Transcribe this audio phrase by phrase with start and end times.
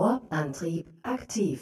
[0.00, 1.60] Warp-Antrieb aktiv.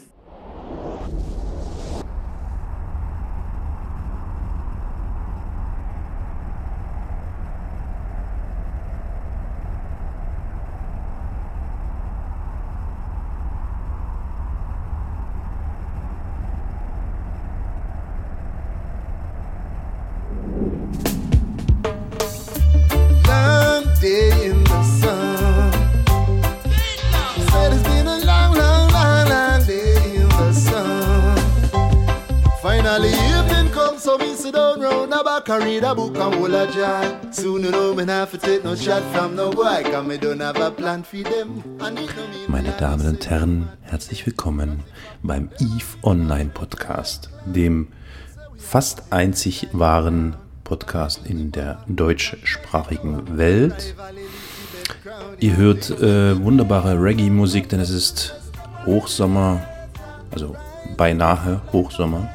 [42.46, 44.84] Meine Damen und Herren, herzlich willkommen
[45.24, 47.88] beim EVE Online Podcast, dem
[48.56, 53.96] fast einzig wahren Podcast in der deutschsprachigen Welt.
[55.40, 58.36] Ihr hört äh, wunderbare Reggae-Musik, denn es ist
[58.86, 59.60] Hochsommer,
[60.30, 60.54] also
[60.96, 62.30] beinahe Hochsommer.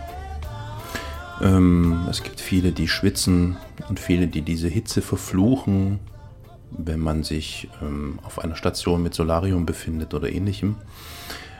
[1.42, 3.56] Ähm, es gibt viele, die schwitzen
[3.94, 6.00] und viele, die diese Hitze verfluchen,
[6.72, 10.78] wenn man sich ähm, auf einer Station mit Solarium befindet oder ähnlichem.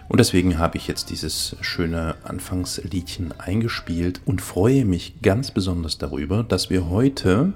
[0.10, 6.42] Und deswegen habe ich jetzt dieses schöne Anfangsliedchen eingespielt und freue mich ganz besonders darüber,
[6.42, 7.54] dass wir heute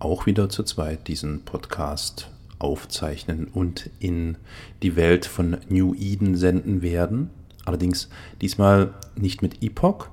[0.00, 4.38] auch wieder zu zweit diesen Podcast aufzeichnen und in
[4.82, 7.30] die Welt von New Eden senden werden.
[7.64, 8.08] Allerdings
[8.40, 10.08] diesmal nicht mit Epoch,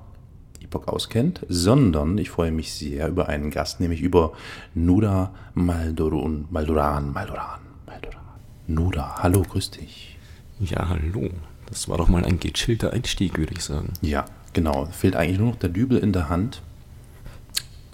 [0.72, 4.32] Epoch auskennt, sondern ich freue mich sehr über einen Gast, nämlich über
[4.74, 8.20] Nuda Maldoran, Maldoran, Maldoran, Maldoran.
[8.66, 10.18] Nuda, hallo, grüß dich.
[10.60, 11.30] Ja, hallo.
[11.66, 13.92] Das war doch mal ein gechillter Einstieg, würde ich sagen.
[14.00, 14.86] Ja, genau.
[14.86, 16.62] Fehlt eigentlich nur noch der Dübel in der Hand.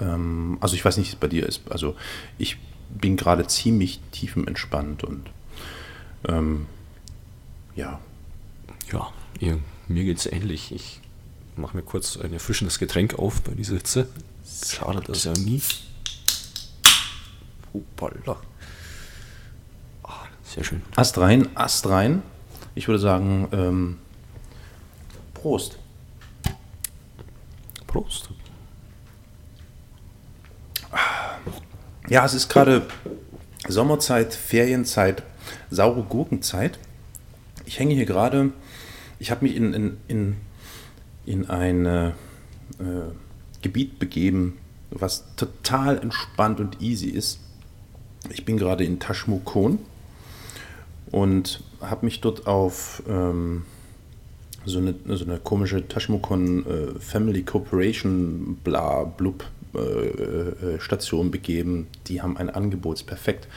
[0.00, 1.62] Ähm, also ich weiß nicht, wie es bei dir ist.
[1.70, 1.96] Also
[2.38, 2.58] ich
[2.90, 5.30] bin gerade ziemlich tiefenentspannt und
[6.28, 6.66] ähm,
[7.76, 8.00] ja,
[9.40, 9.56] Ja,
[9.88, 10.72] mir geht's ähnlich.
[10.72, 11.00] Ich
[11.58, 14.08] mache mir kurz ein erfrischendes Getränk auf bei dieser Hitze.
[14.66, 15.60] Schade, dass ja nie.
[17.74, 18.40] Hoppala.
[20.02, 20.82] Ah, sehr schön.
[20.96, 22.22] Ast rein, Ast rein.
[22.74, 23.98] Ich würde sagen, ähm,
[25.34, 25.78] Prost.
[27.86, 28.30] Prost.
[32.08, 32.86] Ja, es ist gerade
[33.68, 35.22] Sommerzeit, Ferienzeit,
[35.70, 36.78] saure Gurkenzeit.
[37.66, 38.52] Ich hänge hier gerade,
[39.18, 40.36] ich habe mich in, in, in,
[41.28, 42.12] in ein äh,
[43.62, 44.58] Gebiet begeben,
[44.90, 47.40] was total entspannt und easy ist.
[48.30, 49.78] Ich bin gerade in Tashmukon
[51.10, 53.64] und habe mich dort auf ähm,
[54.64, 59.44] so, eine, so eine komische Tashmukon äh, Family Corporation bla blub
[59.74, 61.88] äh, äh, Station begeben.
[62.06, 63.48] Die haben ein Angebot, perfekt.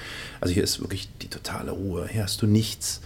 [0.41, 2.07] Also hier ist wirklich die totale Ruhe.
[2.09, 3.01] Hier hast du nichts.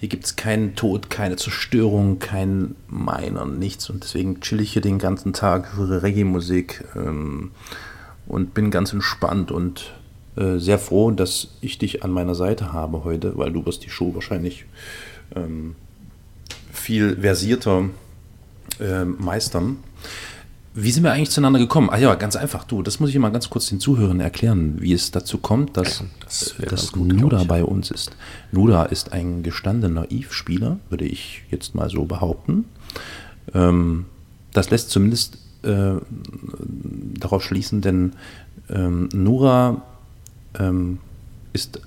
[0.00, 3.90] Hier gibt es keinen Tod, keine Zerstörung, kein Miner, nichts.
[3.90, 7.50] Und deswegen chill ich hier den ganzen Tag, höre Reggae-Musik ähm,
[8.26, 9.92] und bin ganz entspannt und
[10.36, 13.90] äh, sehr froh, dass ich dich an meiner Seite habe heute, weil du wirst die
[13.90, 14.64] Show wahrscheinlich
[15.36, 15.76] ähm,
[16.72, 17.90] viel versierter
[18.80, 19.80] äh, meistern.
[20.82, 21.90] Wie sind wir eigentlich zueinander gekommen?
[21.90, 24.92] Ah ja, ganz einfach, du, das muss ich mal ganz kurz den Zuhörern erklären, wie
[24.92, 28.16] es dazu kommt, dass, das wäre dass gut, Nuda bei uns ist.
[28.50, 32.64] Nuda ist ein gestandener Eve-Spieler, würde ich jetzt mal so behaupten.
[33.52, 34.06] Ähm,
[34.52, 35.96] das lässt zumindest äh,
[37.18, 38.14] darauf schließen, denn
[38.70, 39.82] ähm, Nura
[40.58, 40.98] ähm,
[41.52, 41.80] ist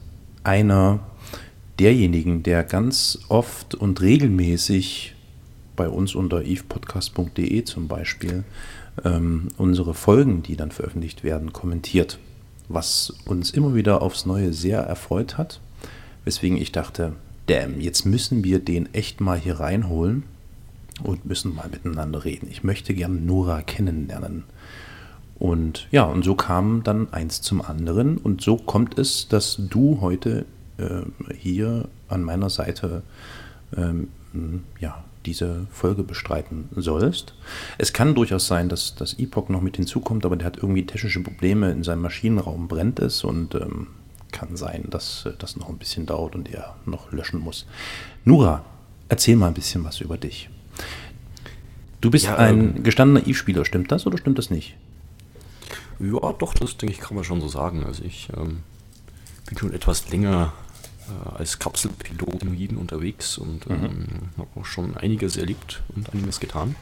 [0.43, 0.99] einer
[1.79, 5.15] derjenigen, der ganz oft und regelmäßig
[5.75, 8.43] bei uns unter evepodcast.de zum Beispiel
[9.03, 12.19] ähm, unsere Folgen, die dann veröffentlicht werden, kommentiert.
[12.69, 15.59] Was uns immer wieder aufs Neue sehr erfreut hat.
[16.25, 17.13] Weswegen ich dachte,
[17.47, 20.23] damn, jetzt müssen wir den echt mal hier reinholen
[21.03, 22.47] und müssen mal miteinander reden.
[22.49, 24.43] Ich möchte gern Nora kennenlernen.
[25.39, 28.17] Und ja, und so kam dann eins zum anderen.
[28.17, 30.45] Und so kommt es, dass du heute
[30.79, 33.03] ähm, hier an meiner Seite
[33.75, 34.09] ähm,
[34.79, 37.33] ja, diese Folge bestreiten sollst.
[37.77, 41.21] Es kann durchaus sein, dass das Epoch noch mit hinzukommt, aber der hat irgendwie technische
[41.21, 43.87] Probleme in seinem Maschinenraum, brennt es und ähm,
[44.31, 47.65] kann sein, dass äh, das noch ein bisschen dauert und er noch löschen muss.
[48.25, 48.65] Nura,
[49.09, 50.49] erzähl mal ein bisschen was über dich.
[52.01, 54.75] Du bist Ja, ein ähm, gestandener Eve-Spieler, stimmt das oder stimmt das nicht?
[55.99, 57.85] Ja, doch, das denke ich, kann man schon so sagen.
[57.85, 58.59] Also ich ähm,
[59.47, 60.51] bin schon etwas länger
[61.09, 64.05] äh, als Kapselpilot in Wien unterwegs und ähm,
[64.37, 66.75] habe auch schon einiges erlebt und einiges getan.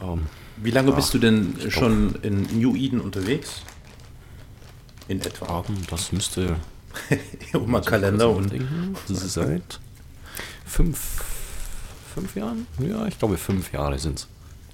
[0.00, 0.26] Ähm,
[0.56, 3.62] Wie lange Ja, bist du denn schon in New Eden unterwegs?
[5.08, 5.64] In etwa.
[5.90, 6.56] das müsste
[7.52, 8.52] um mal Kalender und.
[9.06, 9.80] Seit
[10.64, 11.24] fünf,
[12.14, 12.66] fünf Jahren?
[12.78, 14.28] Ja, ich glaube fünf Jahre sind es.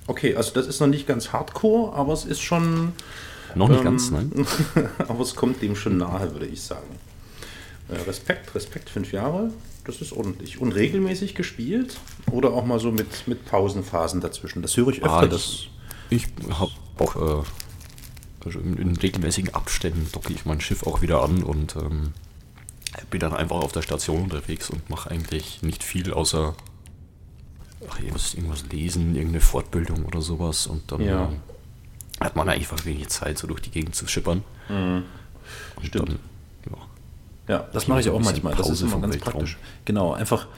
[0.07, 2.93] Okay, also das ist noch nicht ganz hardcore, aber es ist schon.
[3.55, 4.31] Noch nicht ähm, ganz, nein.
[5.09, 6.99] aber es kommt dem schon nahe, würde ich sagen.
[7.89, 9.51] Äh, Respekt, Respekt, fünf Jahre,
[9.85, 10.61] das ist ordentlich.
[10.61, 11.99] Und regelmäßig gespielt
[12.31, 14.63] oder auch mal so mit, mit Pausenphasen dazwischen.
[14.63, 15.11] Das höre ich öfter.
[15.13, 15.69] Ah, das,
[16.11, 17.45] Ich habe auch äh,
[18.45, 22.13] also in, in regelmäßigen Abständen docke ich mein Schiff auch wieder an und ähm,
[23.11, 26.55] bin dann einfach auf der Station unterwegs und mache eigentlich nicht viel außer
[27.89, 31.25] ach, irgendwas, irgendwas lesen, irgendeine Fortbildung oder sowas und dann Ja.
[31.29, 31.41] ähm,
[32.21, 34.43] hat man einfach wenig Zeit, so durch die Gegend zu schippern.
[34.69, 35.05] Und
[35.87, 36.09] Stimmt.
[36.09, 36.19] Dann,
[36.71, 36.79] ja.
[37.55, 38.55] Ja, das mache ich ein auch manchmal.
[38.55, 39.33] Das ist Pause immer ganz Weltraum.
[39.35, 39.59] praktisch.
[39.85, 40.49] Genau, einfach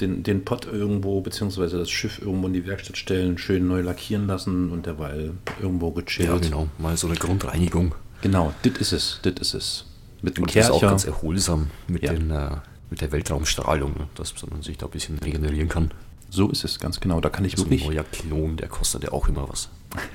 [0.00, 4.26] den, den Pott irgendwo, beziehungsweise das Schiff irgendwo in die Werkstatt stellen, schön neu lackieren
[4.26, 6.28] lassen und derweil irgendwo gechillt.
[6.28, 7.94] ja, genau, mal so eine Grundreinigung.
[8.20, 9.84] Genau, das ist es, das ist es.
[10.20, 12.12] Mit dem Und das ist auch ganz erholsam mit, Ja.
[12.12, 12.56] den, äh,
[12.90, 15.92] mit der Weltraumstrahlung, ne, dass man sich da ein bisschen regenerieren kann.
[16.28, 17.20] So ist es, ganz genau.
[17.20, 19.70] Da kann ich So ein wirklich, neuer Klon, der kostet ja auch immer was.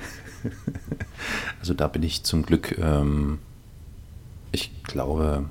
[1.60, 3.38] also da bin ich zum Glück, ähm,
[4.52, 5.44] ich glaube,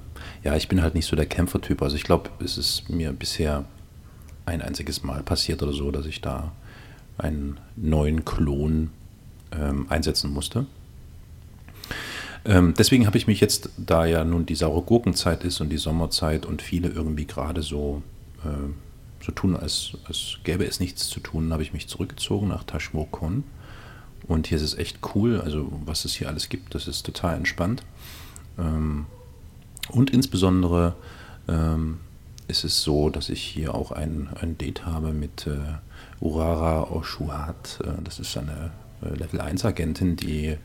[0.44, 1.82] ja, ich bin halt nicht so der Kämpfertyp.
[1.82, 3.66] Also ich glaube, es ist mir bisher
[4.46, 6.52] ein einziges Mal passiert oder so, dass ich da
[7.18, 8.92] einen neuen Klon
[9.52, 10.66] ähm, einsetzen musste.
[12.46, 15.78] Ähm, deswegen habe ich mich jetzt, da ja nun die saure Gurkenzeit ist und die
[15.78, 18.02] Sommerzeit und viele irgendwie gerade so,
[18.44, 22.66] äh, so tun, als, als gäbe es nichts zu tun, habe ich mich zurückgezogen nach
[22.66, 23.46] Tashmokon.
[24.28, 27.36] Und hier ist es echt cool, also was es hier alles gibt, das ist total
[27.38, 27.84] entspannt.
[28.58, 29.06] Ähm,
[29.90, 30.96] und insbesondere
[31.48, 32.00] ähm,
[32.48, 35.58] ist es so, dass ich hier auch ein, ein Date habe mit äh,
[36.22, 37.80] Urara Oshuat.
[37.84, 38.72] Äh, das ist eine
[39.02, 40.58] äh, Level 1 Agentin, die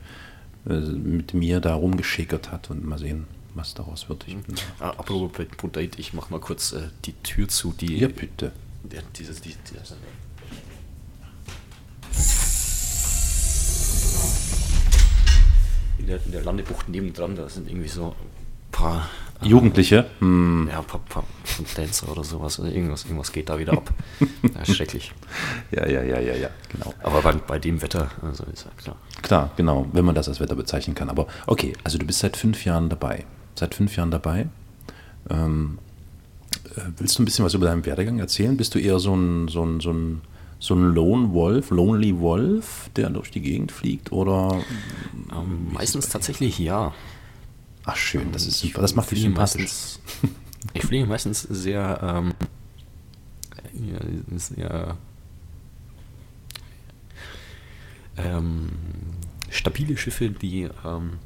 [0.64, 4.25] mit mir da rumgeschickert hat und mal sehen, was daraus wird.
[4.28, 7.72] Ich bin Ah, apropos Pro- Pro Date, ich mach mal kurz äh, die Tür zu,
[7.72, 7.96] die.
[7.96, 8.52] ja, bitte.
[8.84, 9.94] der, dieses, die, dieses,
[15.99, 18.12] in, der, in der Landebucht nebendran, da sind irgendwie so ein
[18.73, 19.09] paar.
[19.43, 20.06] äh, Jugendliche?
[20.21, 21.25] Hm, Ja, ein paar, paar
[21.77, 22.59] Dancer oder sowas.
[22.61, 23.93] Also irgendwas, irgendwas geht da wieder ab.
[24.55, 25.12] Ja, schrecklich.
[25.71, 26.95] ja, ja, ja, ja, ja, genau.
[27.03, 28.97] Aber bei, bei dem Wetter, also ist ja klar.
[29.23, 31.09] Klar, genau, wenn man das als Wetter bezeichnen kann.
[31.11, 33.25] Aber okay, also du bist seit fünf Jahren dabei.
[33.56, 34.49] Seit fünf Jahren dabei.
[35.31, 35.79] Ähm,
[36.77, 38.56] äh, willst du ein bisschen was über deinen Werdegang erzählen?
[38.56, 40.21] Bist du eher so ein, so ein, so ein,
[40.60, 44.10] so ein Lone Wolf, Lonely Wolf, der durch die Gegend fliegt?
[44.12, 44.60] Oder.
[45.32, 46.94] Ähm, meistens tatsächlich ja.
[47.84, 48.82] Ach, schön, das ist Ich super.
[48.82, 49.62] Das macht dich fliege sympathisch.
[49.62, 50.00] meistens-
[50.75, 52.34] Ich fliege meistens sehr, ähm,
[54.37, 54.96] sehr
[58.16, 58.70] ähm,
[59.50, 61.19] stabile Schiffe, die, ähm,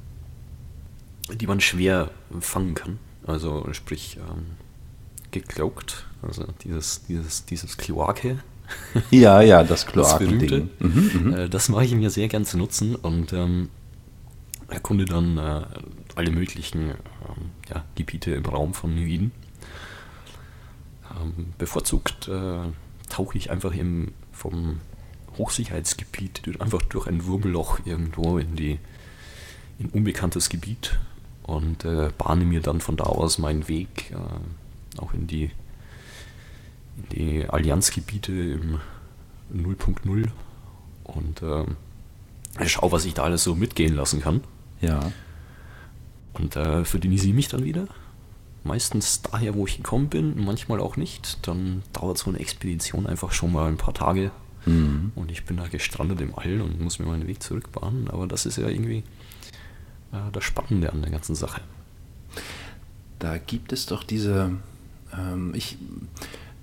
[1.35, 2.99] die man schwer fangen kann.
[3.27, 4.45] Also sprich ähm,
[5.31, 8.43] geglaubt, also dieses, dieses, dieses Kloake.
[9.11, 10.47] Ja, ja, das Das berühmte.
[10.47, 11.25] Kloakending.
[11.25, 13.69] Mhm, Äh, das mache ich mir sehr gern zu nutzen und ähm,
[14.69, 15.63] erkunde dann äh,
[16.15, 19.33] alle möglichen ähm, ja, Gebiete im Raum von Wien.
[21.11, 22.59] Ähm, bevorzugt äh,
[23.11, 24.81] tauche ich einfach im, vom
[25.39, 28.79] Hochsicherheitsgebiet durch- einfach durch ein Wurmloch irgendwo in die
[29.79, 30.99] in unbekanntes Gebiet
[31.43, 35.51] und äh, bahne mir dann von da aus meinen Weg äh, auch in die
[37.13, 38.81] die Allianzgebiete im
[39.55, 40.29] 0.0
[41.05, 41.77] und ähm,
[42.67, 44.43] schau, was ich da alles so mitgehen lassen kann.
[44.81, 45.13] Ja.
[46.33, 47.87] Und äh, verdiene sie mich dann wieder.
[48.65, 51.47] Meistens daher, wo ich gekommen bin, manchmal auch nicht.
[51.47, 54.31] Dann dauert so eine Expedition einfach schon mal ein paar Tage.
[54.67, 55.13] Mhm.
[55.15, 58.09] Und ich bin da gestrandet im All und muss mir meinen Weg zurückbahnen.
[58.09, 59.03] Aber das ist ja irgendwie
[60.13, 61.61] äh, das Spannende an der ganzen Sache.
[63.19, 64.53] Da gibt es doch diese,
[65.17, 65.77] ähm, ich,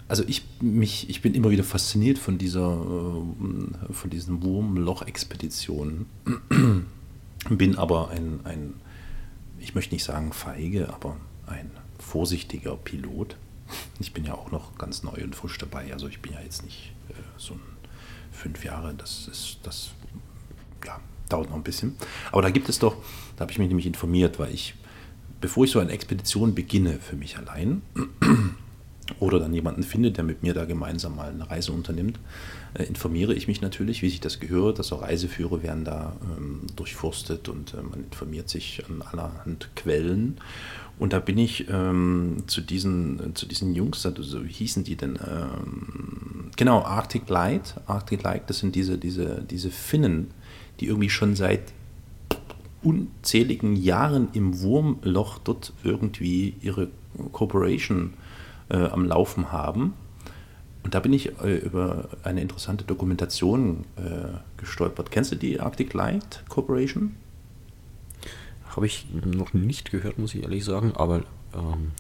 [0.10, 6.08] also ich mich, ich bin immer wieder fasziniert von dieser, äh, von diesen Wurmloch-Expeditionen.
[7.50, 8.74] bin aber ein, ein,
[9.60, 13.38] ich möchte nicht sagen feige, aber ein vorsichtiger Pilot.
[14.00, 16.66] Ich bin ja auch noch ganz neu und frisch dabei, also ich bin ja jetzt
[16.66, 17.62] nicht äh, so ein
[18.32, 19.92] fünf Jahre, das ist, das,
[20.86, 21.00] ja,
[21.30, 21.96] dauert noch ein bisschen.
[22.32, 22.96] Aber da gibt es doch,
[23.36, 24.74] da habe ich mich nämlich informiert, weil ich,
[25.40, 27.84] bevor ich so eine Expedition beginne für mich allein,
[29.20, 32.20] oder dann jemanden finde, der mit mir da gemeinsam mal eine Reise unternimmt,
[32.74, 34.78] äh, informiere ich mich natürlich, wie sich das gehört.
[34.78, 40.38] Also Reiseführer werden da ähm, durchforstet und äh, man informiert sich an allerhand Quellen.
[41.00, 44.96] Und da bin ich ähm, zu, diesen, äh, zu diesen Jungs, also wie hießen die
[44.96, 45.18] denn?
[45.26, 47.76] Ähm, genau, Arctic Light.
[47.88, 50.32] Arctic Light, das sind diese, diese, diese Finnen,
[50.80, 51.74] die irgendwie schon seit
[52.82, 56.90] unzähligen Jahren im Wurmloch dort irgendwie ihre
[57.34, 58.29] Corporation äh,
[58.76, 59.94] am Laufen haben.
[60.84, 65.12] Und da bin ich äh, über eine interessante Dokumentation äh, gestolpert.
[65.12, 67.16] Kennst du die Arctic Light Corporation?
[68.76, 71.24] Habe ich noch nicht gehört, muss ich ehrlich sagen, aber
[71.54, 71.92] ähm,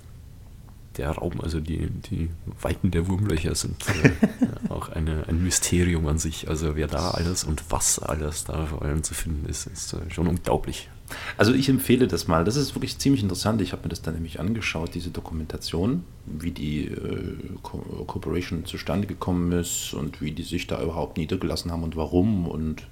[0.97, 2.29] der Raum, also die, die
[2.61, 4.11] Weiten der Wurmlöcher sind äh,
[4.69, 6.47] auch eine, ein Mysterium an sich.
[6.47, 10.09] Also wer da alles und was alles da vor allem zu finden ist, ist äh,
[10.09, 10.89] schon unglaublich.
[11.37, 12.43] Also ich empfehle das mal.
[12.43, 13.61] Das ist wirklich ziemlich interessant.
[13.61, 19.07] Ich habe mir das dann nämlich angeschaut, diese Dokumentation, wie die äh, Co Corporation zustande
[19.07, 22.47] gekommen ist und wie die sich da überhaupt niedergelassen haben und warum.
[22.47, 22.83] Und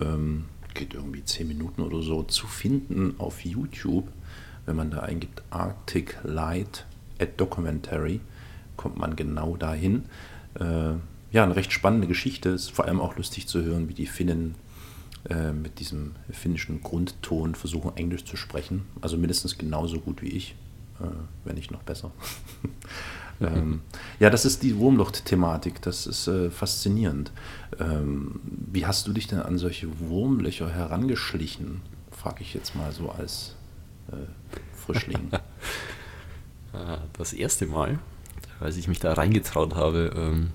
[0.00, 4.08] ähm, geht irgendwie zehn Minuten oder so zu finden auf YouTube.
[4.66, 6.86] Wenn man da eingibt Arctic Light
[7.18, 8.20] at Documentary,
[8.76, 10.04] kommt man genau dahin.
[10.54, 10.94] Äh,
[11.30, 12.50] ja, eine recht spannende Geschichte.
[12.50, 14.54] Ist vor allem auch lustig zu hören, wie die Finnen
[15.28, 18.86] äh, mit diesem finnischen Grundton versuchen, Englisch zu sprechen.
[19.00, 20.54] Also mindestens genauso gut wie ich,
[21.00, 21.06] äh,
[21.44, 22.12] wenn nicht noch besser.
[23.40, 23.80] ähm,
[24.20, 25.82] ja, das ist die Wurmloch-Thematik.
[25.82, 27.32] Das ist äh, faszinierend.
[27.80, 31.82] Ähm, wie hast du dich denn an solche Wurmlöcher herangeschlichen?
[32.12, 33.56] Frage ich jetzt mal so als
[34.12, 34.16] äh,
[34.76, 35.30] Frischling.
[35.32, 37.98] Äh, das erste Mal,
[38.60, 40.50] als ich mich da reingetraut habe, ähm,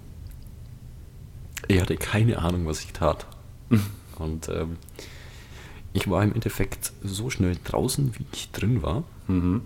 [1.67, 3.25] ich hatte keine Ahnung, was ich tat.
[4.17, 4.77] Und ähm,
[5.93, 9.03] ich war im Endeffekt so schnell draußen, wie ich drin war.
[9.27, 9.62] Mhm.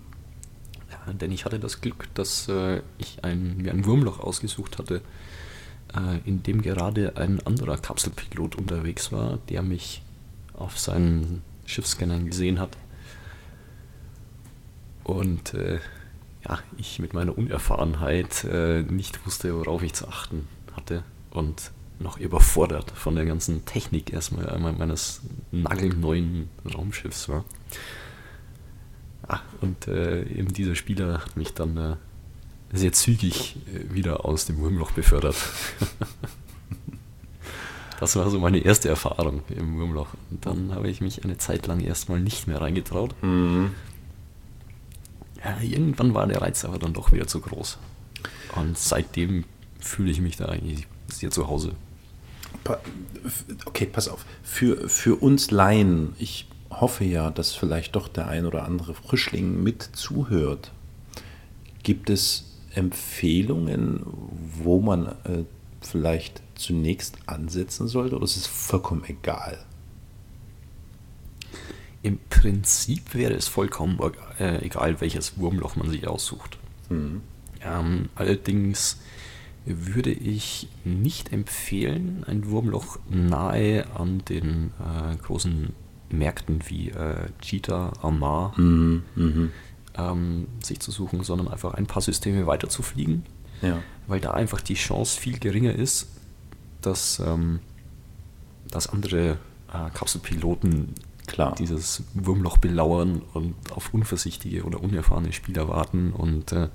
[0.90, 5.02] Ja, denn ich hatte das Glück, dass äh, ich ein, mir ein Wurmloch ausgesucht hatte,
[5.94, 10.02] äh, in dem gerade ein anderer Kapselpilot unterwegs war, der mich
[10.54, 12.76] auf seinen Schiffsscannern gesehen hat.
[15.04, 15.78] Und äh,
[16.46, 22.18] ja, ich mit meiner Unerfahrenheit äh, nicht wusste, worauf ich zu achten hatte und noch
[22.18, 27.44] überfordert von der ganzen Technik erstmal meines nagelneuen Raumschiffs war.
[29.28, 31.96] Ja, und äh, eben dieser Spieler hat mich dann äh,
[32.72, 35.36] sehr zügig äh, wieder aus dem Wurmloch befördert.
[38.00, 40.08] das war so meine erste Erfahrung im Wurmloch.
[40.30, 43.14] Und dann habe ich mich eine Zeit lang erstmal nicht mehr reingetraut.
[43.22, 43.72] Mhm.
[45.44, 47.78] Ja, irgendwann war der Reiz aber dann doch wieder zu groß.
[48.56, 49.44] Und seitdem
[49.78, 51.72] fühle ich mich da eigentlich sehr zu Hause.
[53.64, 54.24] Okay, pass auf.
[54.42, 59.62] Für, für uns Laien, ich hoffe ja, dass vielleicht doch der ein oder andere Frischling
[59.62, 60.72] mit zuhört.
[61.82, 62.44] Gibt es
[62.74, 64.02] Empfehlungen,
[64.62, 65.44] wo man äh,
[65.80, 69.58] vielleicht zunächst ansetzen sollte oder ist es vollkommen egal?
[72.02, 73.98] Im Prinzip wäre es vollkommen
[74.38, 76.58] äh, egal, welches Wurmloch man sich aussucht.
[76.88, 77.22] Mhm.
[77.60, 78.98] Ähm, allerdings
[79.68, 85.72] würde ich nicht empfehlen, ein Wurmloch nahe an den äh, großen
[86.10, 89.02] Märkten wie äh, Cheetah, Amar Mhm.
[89.14, 89.52] Mhm.
[89.96, 93.24] ähm, sich zu suchen, sondern einfach ein paar Systeme weiter zu fliegen,
[93.62, 93.78] Ja.
[94.06, 96.08] weil da einfach die Chance viel geringer ist,
[96.80, 97.60] dass, ähm,
[98.70, 99.38] dass andere
[99.72, 100.94] äh, Kapselpiloten
[101.26, 101.54] Klar.
[101.56, 106.68] dieses Wurmloch belauern und auf unversichtige oder unerfahrene Spieler warten und äh,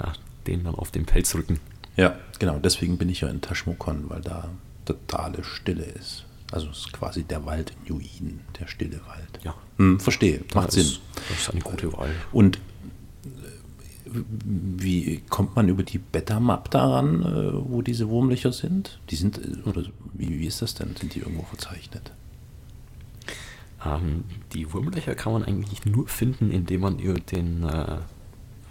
[0.00, 0.12] ja,
[0.46, 1.60] denen dann auf den Pelz rücken.
[1.96, 2.58] Ja, genau.
[2.58, 4.48] Deswegen bin ich ja in Taschmukon, weil da
[4.84, 6.24] totale Stille ist.
[6.50, 9.40] Also es ist quasi der Wald in Juiden, der stille Wald.
[9.42, 9.54] Ja.
[9.78, 10.84] Hm, verstehe, macht das Sinn.
[10.84, 12.10] Ist, das ist eine gute Wahl.
[12.30, 14.10] Und äh,
[14.44, 19.00] wie kommt man über die Beta-Map daran, äh, wo diese Wurmlöcher sind?
[19.08, 20.94] Die sind, äh, oder wie, wie ist das denn?
[20.94, 22.12] Sind die irgendwo verzeichnet?
[23.84, 27.96] Ähm, die Wurmlöcher kann man eigentlich nur finden, indem man über den, äh,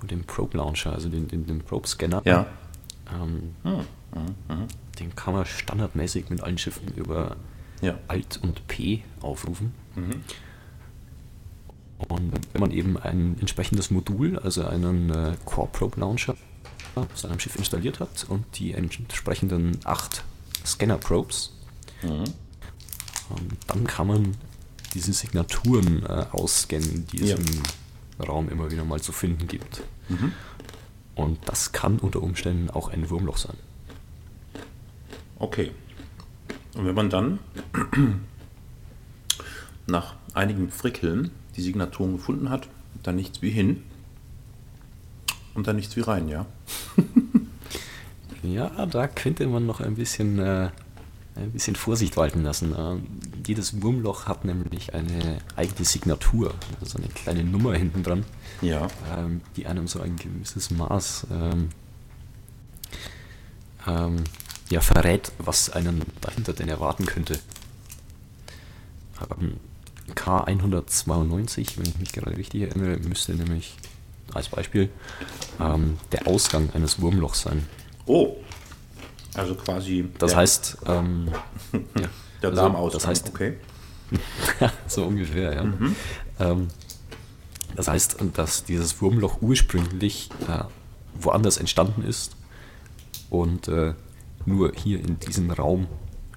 [0.02, 2.48] über den Probe Launcher, also den, den, den Probe Scanner, Ja.
[3.14, 3.80] ähm, Hm,
[4.14, 4.68] hm, hm.
[5.00, 7.36] den kann man standardmäßig mit allen Schiffen über
[7.82, 7.98] Ja.
[8.08, 9.74] Alt und P aufrufen.
[9.96, 10.24] Mhm.
[12.08, 16.36] Und wenn man eben ein entsprechendes Modul, also einen äh, Core Probe Launcher,
[16.96, 20.24] auf seinem Schiff installiert hat und die entsprechenden acht
[20.66, 21.54] Scanner Probes,
[22.02, 22.10] Mhm.
[22.10, 24.36] ähm, dann kann man
[24.96, 27.36] diese Signaturen äh, ausscannen, die es Ja.
[27.38, 29.84] im Raum immer wieder mal zu finden gibt.
[30.12, 30.32] Mhm.
[31.16, 33.58] Und das kann unter Umständen auch ein Wurmloch sein.
[35.38, 35.72] Okay.
[36.76, 37.40] Und wenn man dann
[39.88, 42.70] nach einigen Frickeln die Signaturen gefunden hat,
[43.04, 43.84] dann nichts wie hin
[45.54, 46.46] und dann nichts wie rein, ja?
[48.44, 50.70] Ja, da könnte man noch ein bisschen, äh,
[51.44, 52.74] ein bisschen Vorsicht walten lassen.
[52.78, 53.04] Ähm,
[53.46, 58.26] jedes Wurmloch hat nämlich eine eigene Signatur, also eine kleine Nummer hinten dran,
[58.62, 58.88] Ja.
[59.16, 61.70] ähm, die einem so ein gewisses Maß ähm,
[63.88, 64.24] ähm,
[64.70, 67.40] ja, verrät, was einen dahinter denn erwarten könnte.
[69.40, 69.58] Ähm,
[70.16, 73.76] K192, wenn ich mich gerade richtig erinnere, müsste nämlich
[74.34, 74.90] als Beispiel
[75.60, 77.68] ähm, der Ausgang eines Wurmlochs sein.
[78.06, 78.36] Oh,
[79.36, 80.10] also quasi.
[80.18, 81.30] Das der, heißt, ähm,
[81.74, 82.08] ja,
[82.42, 83.00] der also, Darmausgang.
[83.00, 83.58] Das heißt, okay.
[84.88, 85.74] so ungefähr, ja.
[86.40, 86.68] Ähm,
[87.76, 90.64] das heißt, dass dieses Wurmloch ursprünglich äh,
[91.16, 92.36] woanders entstanden ist
[93.30, 93.94] und äh,
[94.46, 95.88] nur hier in diesem Raum,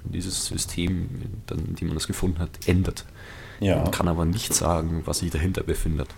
[0.05, 1.09] in dieses System,
[1.47, 3.05] dann, in dem man es gefunden hat, endet.
[3.61, 3.83] Ja.
[3.83, 6.09] Man kann aber nicht sagen, was sich dahinter befindet.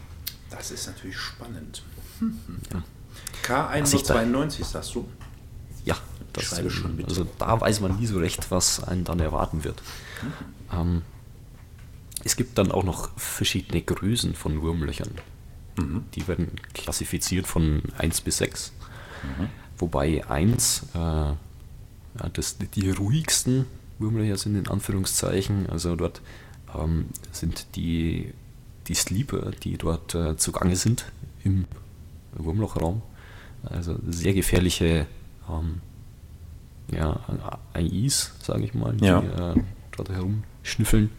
[0.50, 1.82] Das ist natürlich spannend.
[2.72, 2.82] Ja.
[3.44, 5.06] K192 sagst du?
[5.84, 5.96] Ja,
[6.36, 7.06] das schreibe schon mit.
[7.06, 9.82] Also da weiß man nie so recht, was einen dann erwarten wird.
[10.72, 11.02] Ähm,
[12.24, 15.10] es gibt dann auch noch verschiedene Größen von Wurmlöchern.
[16.14, 18.72] Die werden klassifiziert von 1 bis 6.
[19.78, 21.36] Wobei 1 äh, ja,
[22.32, 23.66] das, die ruhigsten
[23.98, 25.68] Wurmlöcher sind in Anführungszeichen.
[25.68, 26.22] Also dort
[26.74, 28.32] ähm, sind die,
[28.88, 31.06] die Sleeper, die dort äh, zugange sind
[31.44, 31.66] im
[32.34, 33.02] Wurmlochraum.
[33.64, 35.06] Also sehr gefährliche
[35.48, 35.80] ähm,
[36.90, 37.20] ja,
[37.72, 39.52] AIs, sage ich mal, die Ja.
[39.52, 39.62] äh,
[39.96, 41.10] dort herumschnüffeln.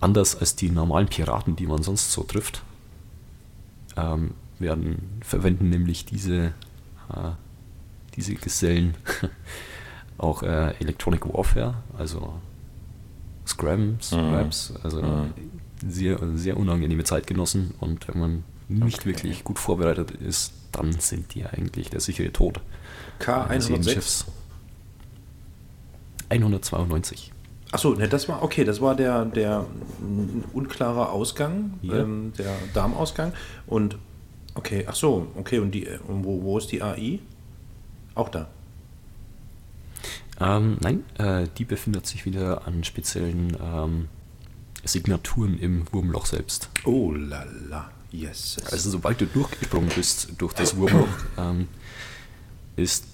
[0.00, 2.62] Anders als die normalen Piraten, die man sonst so trifft,
[3.96, 6.46] ähm, werden, verwenden nämlich diese,
[7.10, 7.30] äh,
[8.16, 8.94] diese Gesellen
[10.18, 12.34] auch äh, Electronic Warfare, also
[13.46, 15.26] Scrams, Scraps, also
[15.86, 21.44] sehr, sehr unangenehme Zeitgenossen und wenn man nicht wirklich gut vorbereitet ist, dann sind die
[21.44, 22.60] eigentlich der sichere Tod.
[23.26, 24.24] eines jeden K106.
[26.32, 26.72] Schiffs.
[26.72, 27.32] 192.
[27.72, 29.62] Achso, ne, das war okay, das war der, der
[30.00, 32.00] mm, unklare Ausgang, Ja.
[32.00, 33.32] ähm, der Darmausgang.
[33.66, 33.96] Und
[34.54, 37.18] okay, ach so, okay, und die und wo, wo ist die AI?
[38.14, 38.48] Auch da.
[40.40, 44.08] Ähm, nein, äh, die befindet sich wieder an speziellen ähm,
[44.84, 46.68] Signaturen im Wurmloch selbst.
[46.84, 47.90] Oh la la.
[48.10, 48.58] Yes.
[48.70, 51.68] Also sobald du durchgesprungen bist durch das Wurmloch, ähm,
[52.76, 53.06] ist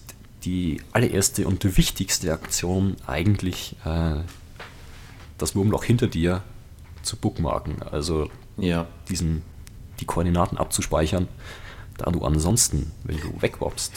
[0.44, 4.16] die allererste und die wichtigste Aktion eigentlich äh,
[5.37, 6.42] das Wurmloch hinter dir
[7.03, 8.87] zu bookmarken, also ja.
[9.09, 9.42] diesen,
[10.01, 11.29] die Koordinaten abzuspeichern,
[11.96, 13.92] da du ansonsten, wenn du wegwoppst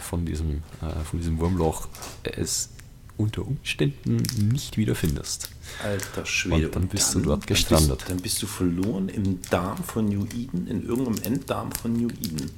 [0.00, 1.88] von diesem, äh, von diesem Wurmloch,
[2.22, 2.70] es
[3.16, 5.50] unter Umständen nicht wieder findest.
[5.82, 6.66] Alter Schwede.
[6.66, 7.98] Und dann bist du dort dann gestrandet.
[7.98, 12.08] Bist, dann bist du verloren im Darm von New Eden, in irgendeinem Enddarm von New
[12.08, 12.50] Eden.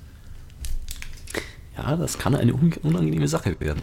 [1.77, 3.83] Ja, das kann eine un unangenehme Sache werden.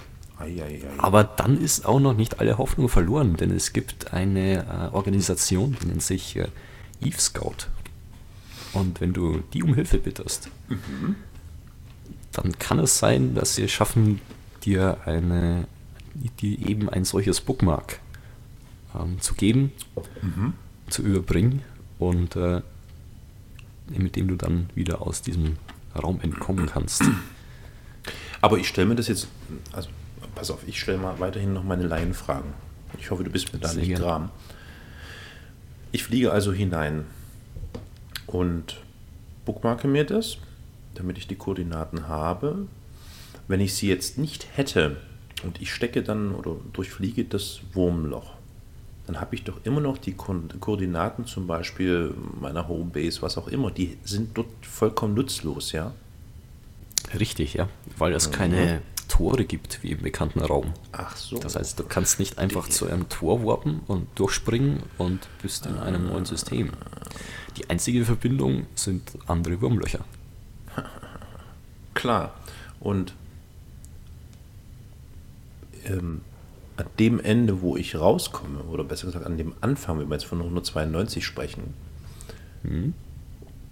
[0.97, 5.77] Aber dann ist auch noch nicht alle Hoffnung verloren, denn es gibt eine äh, Organisation,
[5.81, 6.47] die nennt sich äh,
[7.01, 7.67] Eve Scout.
[8.73, 10.49] Und wenn du die um Hilfe bittest,
[12.31, 14.19] dann kann es sein, dass sie es schaffen,
[14.65, 15.67] dir eine,
[16.41, 17.99] dir eben ein solches Bookmark
[18.99, 19.71] ähm, zu geben,
[20.89, 21.61] zu überbringen
[21.99, 22.61] und äh,
[23.95, 25.57] mit dem du dann wieder aus diesem
[25.95, 27.03] Raum entkommen kannst.
[28.43, 29.29] Aber ich stelle mir das jetzt,
[29.71, 29.87] also
[30.35, 32.51] pass auf, ich stelle mal weiterhin noch meine Laienfragen.
[32.99, 34.31] Ich hoffe, du bist mir da nicht gram.
[35.93, 37.05] Ich fliege also hinein
[38.27, 38.81] und
[39.45, 40.39] bookmarke mir das,
[40.95, 42.67] damit ich die Koordinaten habe.
[43.47, 44.97] Wenn ich sie jetzt nicht hätte
[45.43, 48.33] und ich stecke dann oder durchfliege das Wurmloch,
[49.07, 53.47] dann habe ich doch immer noch die Ko- Koordinaten zum Beispiel meiner Homebase, was auch
[53.47, 55.93] immer, die sind dort vollkommen nutzlos, ja?
[57.19, 60.73] Richtig, ja, weil es keine Tore gibt wie im bekannten Raum.
[60.91, 61.37] Ach so.
[61.37, 65.77] Das heißt, du kannst nicht einfach zu einem Tor warpen und durchspringen und bist in
[65.77, 66.71] einem neuen System.
[67.57, 70.03] Die einzige Verbindung sind andere Wurmlöcher.
[71.93, 72.33] Klar.
[72.79, 73.13] Und
[75.85, 76.21] ähm,
[76.77, 80.25] an dem Ende, wo ich rauskomme, oder besser gesagt an dem Anfang, wenn wir jetzt
[80.25, 81.75] von 192 sprechen,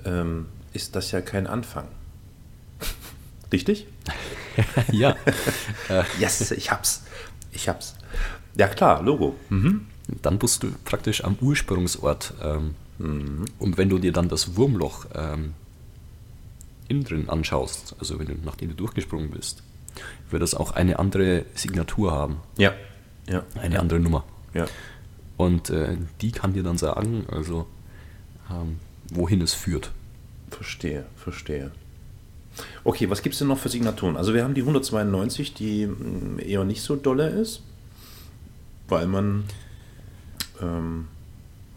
[0.05, 1.87] ähm, ist das ja kein Anfang.
[3.51, 3.87] Richtig?
[4.91, 5.15] ja,
[6.19, 7.03] Yes, ich hab's.
[7.51, 7.95] Ich hab's.
[8.55, 9.35] Ja klar, Logo.
[9.49, 12.33] dann bist du praktisch am Ursprungsort.
[12.41, 12.75] Ähm,
[13.59, 15.53] Und wenn du dir dann das Wurmloch ähm,
[16.87, 19.63] innen drin anschaust, also wenn du, nachdem du durchgesprungen bist,
[20.29, 22.73] wird das auch eine andere Signatur haben, Ja.
[23.27, 23.43] Ja.
[23.59, 24.23] eine andere Nummer.
[24.53, 24.65] Ja.
[25.37, 27.67] Und äh, die kann dir dann sagen, also
[28.49, 28.79] ähm,
[29.11, 29.91] wohin es führt.
[30.49, 31.71] Verstehe, verstehe.
[32.83, 34.17] Okay, was gibt es denn noch für Signaturen?
[34.17, 37.61] Also wir haben die 192, die mm, eher nicht so dolle ist,
[38.87, 39.45] weil man...
[40.61, 41.07] Ähm,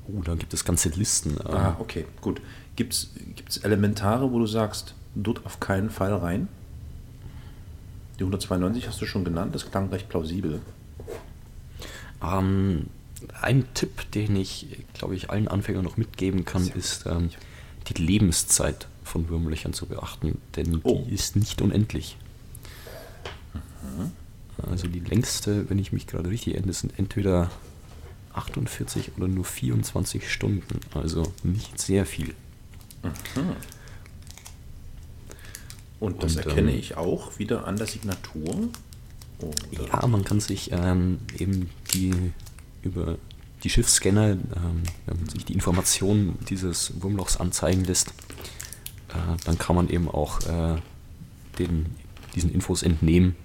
[0.07, 1.39] Oh, dann gibt es ganze Listen.
[1.39, 2.41] äh, ah, okay, gut.
[2.77, 6.49] Gibt es Elementare, wo du sagst, dort auf keinen Fall rein?
[8.19, 10.61] Die 192 hast du schon genannt, das klang recht plausibel.
[12.23, 12.87] Ähm,
[13.41, 17.31] ein Tipp, den ich, glaube ich, allen Anfängern noch mitgeben kann, ist ähm,
[17.89, 21.05] die Lebenszeit von Wurmlöchern zu beachten, denn Oh.
[21.07, 22.17] die ist nicht unendlich.
[24.63, 27.51] Also die längste, wenn ich mich gerade richtig erinnere, sind entweder
[28.33, 32.35] 48 oder nur 24 Stunden, also nicht sehr viel.
[36.01, 38.69] Und das Und, erkenne ähm, ich auch wieder an der Signatur.
[39.39, 39.85] Oder?
[39.89, 42.13] Ja, man kann sich ähm, eben die
[42.83, 43.19] über
[43.63, 48.13] die Schiffsscanner, ähm, wenn man sich die Informationen dieses Wurmlochs anzeigen lässt,
[49.15, 50.77] äh, dann kann man eben auch äh,
[51.59, 51.95] den,
[52.35, 53.37] diesen Infos entnehmen,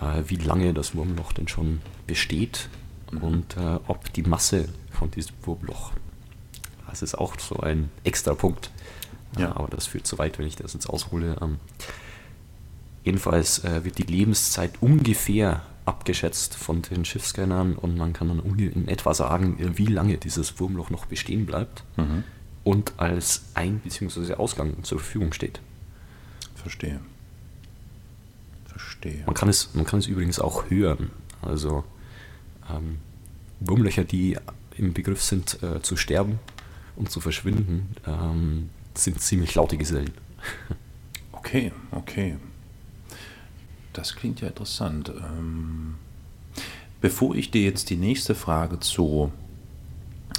[0.00, 2.68] äh, wie lange das Wurmloch denn schon besteht
[3.20, 5.92] und äh, ob die Masse von diesem Wurmloch.
[6.88, 8.70] Das ist auch so ein extra Punkt.
[9.36, 9.42] Ja.
[9.42, 9.56] Ja.
[9.56, 11.36] Aber das führt zu weit, wenn ich das jetzt aushole.
[11.42, 11.58] Ähm,
[13.06, 18.88] Jedenfalls äh, wird die Lebenszeit ungefähr abgeschätzt von den Schiffsscannern und man kann dann in
[18.88, 22.24] etwa sagen, äh, wie lange dieses Wurmloch noch bestehen bleibt Mhm.
[22.66, 24.34] Und als Ein- bzw.
[24.34, 25.60] Ausgang zur Verfügung steht.
[26.56, 26.98] Verstehe.
[28.66, 29.22] Verstehe.
[29.24, 31.10] Man kann es, man kann es übrigens auch hören.
[31.42, 31.84] Also
[32.68, 32.98] ähm,
[33.60, 34.36] Wurmlöcher, die
[34.76, 36.40] im Begriff sind äh, zu sterben
[36.96, 40.10] und zu verschwinden, ähm, sind ziemlich laute Gesellen.
[41.30, 42.36] Okay, okay.
[43.92, 45.12] Das klingt ja interessant.
[45.16, 45.94] Ähm,
[47.00, 49.32] bevor ich dir jetzt die nächste Frage zu,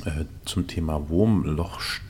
[0.04, 2.07] äh, zum Thema Wurmloch stelle,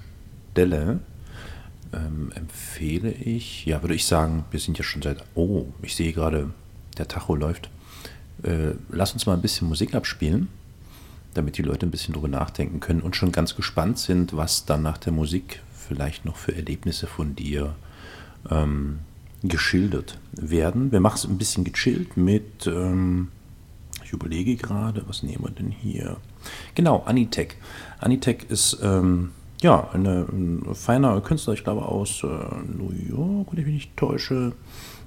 [1.94, 6.14] ähm, empfehle ich, ja, würde ich sagen, wir sind ja schon seit, oh, ich sehe
[6.14, 6.52] gerade,
[6.98, 7.70] der Tacho läuft.
[8.44, 10.50] Äh, lass uns mal ein bisschen Musik abspielen,
[11.34, 14.82] damit die Leute ein bisschen drüber nachdenken können und schon ganz gespannt sind, was dann
[14.82, 17.76] nach der Musik vielleicht noch für Erlebnisse von dir
[18.50, 19.00] ähm,
[19.44, 20.92] geschildert werden.
[20.92, 23.30] Wir machen es ein bisschen gechillt mit, ähm,
[24.04, 26.18] ich überlege gerade, was nehmen wir denn hier?
[26.76, 27.56] Genau, Anitech.
[28.00, 33.66] Anitech ist ähm, ja ein feiner Künstler, ich glaube aus äh, New York, wenn ich
[33.66, 34.54] mich nicht täusche,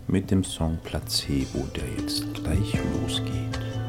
[0.09, 3.80] mit dem Song Placebo, der jetzt gleich losgeht.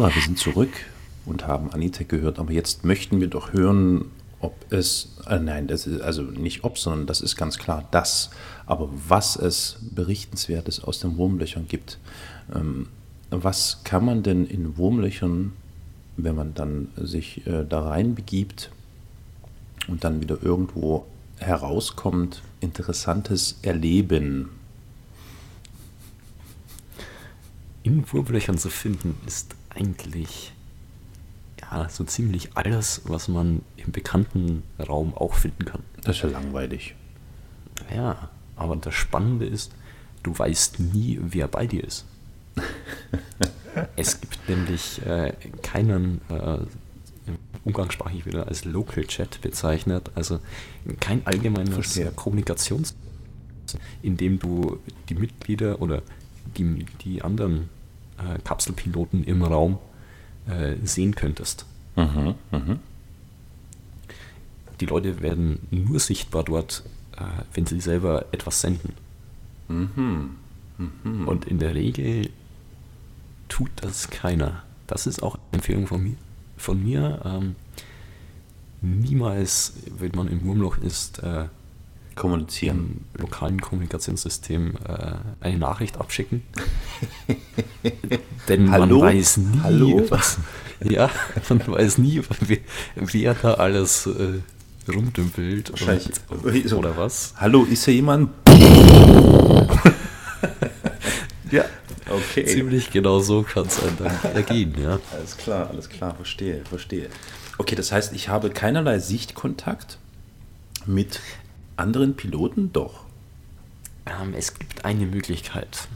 [0.00, 0.70] Nora, wir sind zurück
[1.26, 4.06] und haben Anitech gehört, aber jetzt möchten wir doch hören,
[4.40, 8.30] ob es, äh, nein, das ist also nicht ob, sondern das ist ganz klar das,
[8.64, 11.98] aber was es Berichtenswertes aus den Wurmlöchern gibt.
[12.54, 12.88] Ähm,
[13.28, 15.52] was kann man denn in Wurmlöchern,
[16.16, 18.70] wenn man dann sich äh, da rein begibt,
[19.86, 21.04] und dann wieder irgendwo
[21.36, 24.48] herauskommt, Interessantes erleben.
[27.82, 30.52] In Wurmlöchern zu finden ist eigentlich
[31.60, 35.82] ja, so ziemlich alles, was man im bekannten Raum auch finden kann.
[36.02, 36.94] Das ist ja langweilig.
[37.94, 39.72] Ja, aber das Spannende ist,
[40.22, 42.04] du weißt nie, wer bei dir ist.
[43.96, 46.58] es gibt nämlich äh, keinen, äh,
[47.64, 50.40] umgangssprachlich wieder als Local Chat bezeichnet, also
[50.98, 52.10] kein allgemeines Verstehe.
[52.16, 52.94] Kommunikations,
[54.02, 54.78] in dem du
[55.08, 56.02] die Mitglieder oder
[56.56, 57.68] die, die anderen
[58.20, 59.78] äh, Kapselpiloten im Raum
[60.46, 61.66] äh, sehen könntest.
[61.96, 62.78] Mhm, mhm.
[64.80, 66.84] Die Leute werden nur sichtbar dort,
[67.16, 68.94] äh, wenn sie selber etwas senden.
[69.68, 70.36] Mhm.
[71.26, 72.30] Und in der Regel
[73.48, 74.62] tut das keiner.
[74.86, 76.16] Das ist auch eine Empfehlung von mir.
[76.56, 77.56] Von mir ähm,
[78.80, 81.46] niemals, wenn man im Wurmloch ist, äh,
[82.14, 83.06] Kommunizieren.
[83.14, 86.42] im lokalen Kommunikationssystem äh, eine Nachricht abschicken.
[88.48, 88.98] Denn Hallo?
[89.00, 90.06] man weiß nie, Hallo?
[90.10, 90.38] was.
[90.82, 91.10] Ja,
[91.48, 92.22] man weiß nie,
[92.96, 94.40] wer, da alles äh,
[94.90, 97.34] rumdümpelt und, oder was.
[97.36, 98.30] Hallo, ist hier jemand?
[101.50, 101.64] Ja,
[102.10, 102.44] Okay.
[102.44, 104.98] ziemlich genau so kann es einem dann ergehen, ja.
[105.12, 107.08] Alles klar, alles klar, verstehe, verstehe.
[107.58, 109.98] Okay, das heißt, ich habe keinerlei Sichtkontakt
[110.86, 111.20] mit
[111.80, 112.72] anderen Piloten?
[112.72, 113.00] Doch.
[114.06, 115.88] Ähm, es gibt eine Möglichkeit.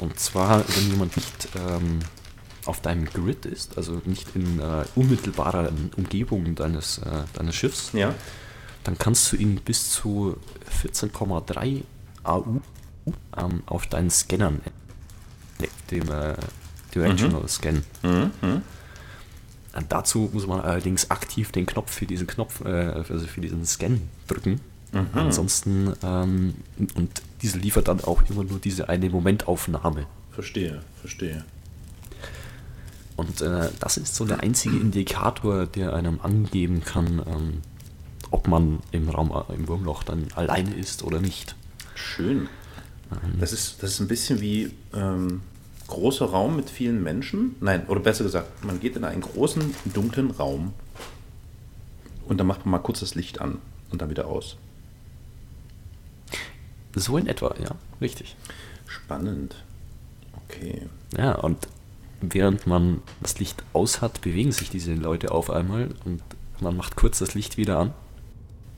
[0.00, 2.00] Und zwar, wenn jemand nicht ähm,
[2.66, 8.14] auf deinem Grid ist, also nicht in äh, unmittelbarer Umgebung deines, äh, deines Schiffs, Ja.
[8.84, 10.36] dann kannst du ihn bis zu
[10.82, 11.82] 14,3
[12.24, 12.60] AU
[13.36, 14.60] ähm, auf deinen Scannern,
[15.90, 16.34] dem äh,
[16.94, 17.82] Directional Scan.
[18.02, 18.30] Mhm.
[18.42, 18.62] Mhm.
[19.88, 24.00] Dazu muss man allerdings aktiv den Knopf für diesen Knopf, äh, also für diesen Scan
[24.26, 24.60] drücken.
[25.12, 26.54] Ansonsten, ähm,
[26.94, 30.06] und diese liefert dann auch immer nur diese eine Momentaufnahme.
[30.30, 31.44] Verstehe, verstehe.
[33.16, 37.58] Und äh, das ist so der einzige Indikator, der einem angeben kann, ähm,
[38.30, 41.56] ob man im Raum, äh, im Wurmloch dann alleine ist oder nicht.
[41.94, 42.48] Schön.
[43.40, 45.40] Das ist, das ist ein bisschen wie ähm,
[45.88, 47.56] großer Raum mit vielen Menschen.
[47.60, 50.72] Nein, oder besser gesagt, man geht in einen großen, dunklen Raum
[52.26, 53.58] und dann macht man mal kurz das Licht an
[53.90, 54.56] und dann wieder aus.
[56.94, 58.36] So in etwa, ja, richtig.
[58.86, 59.56] Spannend.
[60.44, 60.88] Okay.
[61.16, 61.68] Ja, und
[62.20, 66.22] während man das Licht aus hat, bewegen sich diese Leute auf einmal und
[66.60, 67.94] man macht kurz das Licht wieder an.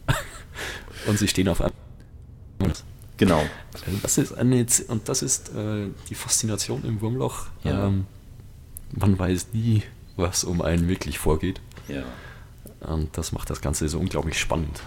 [1.06, 1.72] und sie stehen auf einmal.
[3.16, 3.42] Genau.
[4.02, 7.46] Das ist eine, und das ist äh, die Faszination im Wurmloch.
[7.64, 7.86] Ja.
[7.86, 8.06] Ähm,
[8.92, 9.82] man weiß nie,
[10.16, 11.60] was um einen wirklich vorgeht.
[11.88, 12.02] Ja.
[12.80, 14.80] Und das macht das Ganze so unglaublich spannend.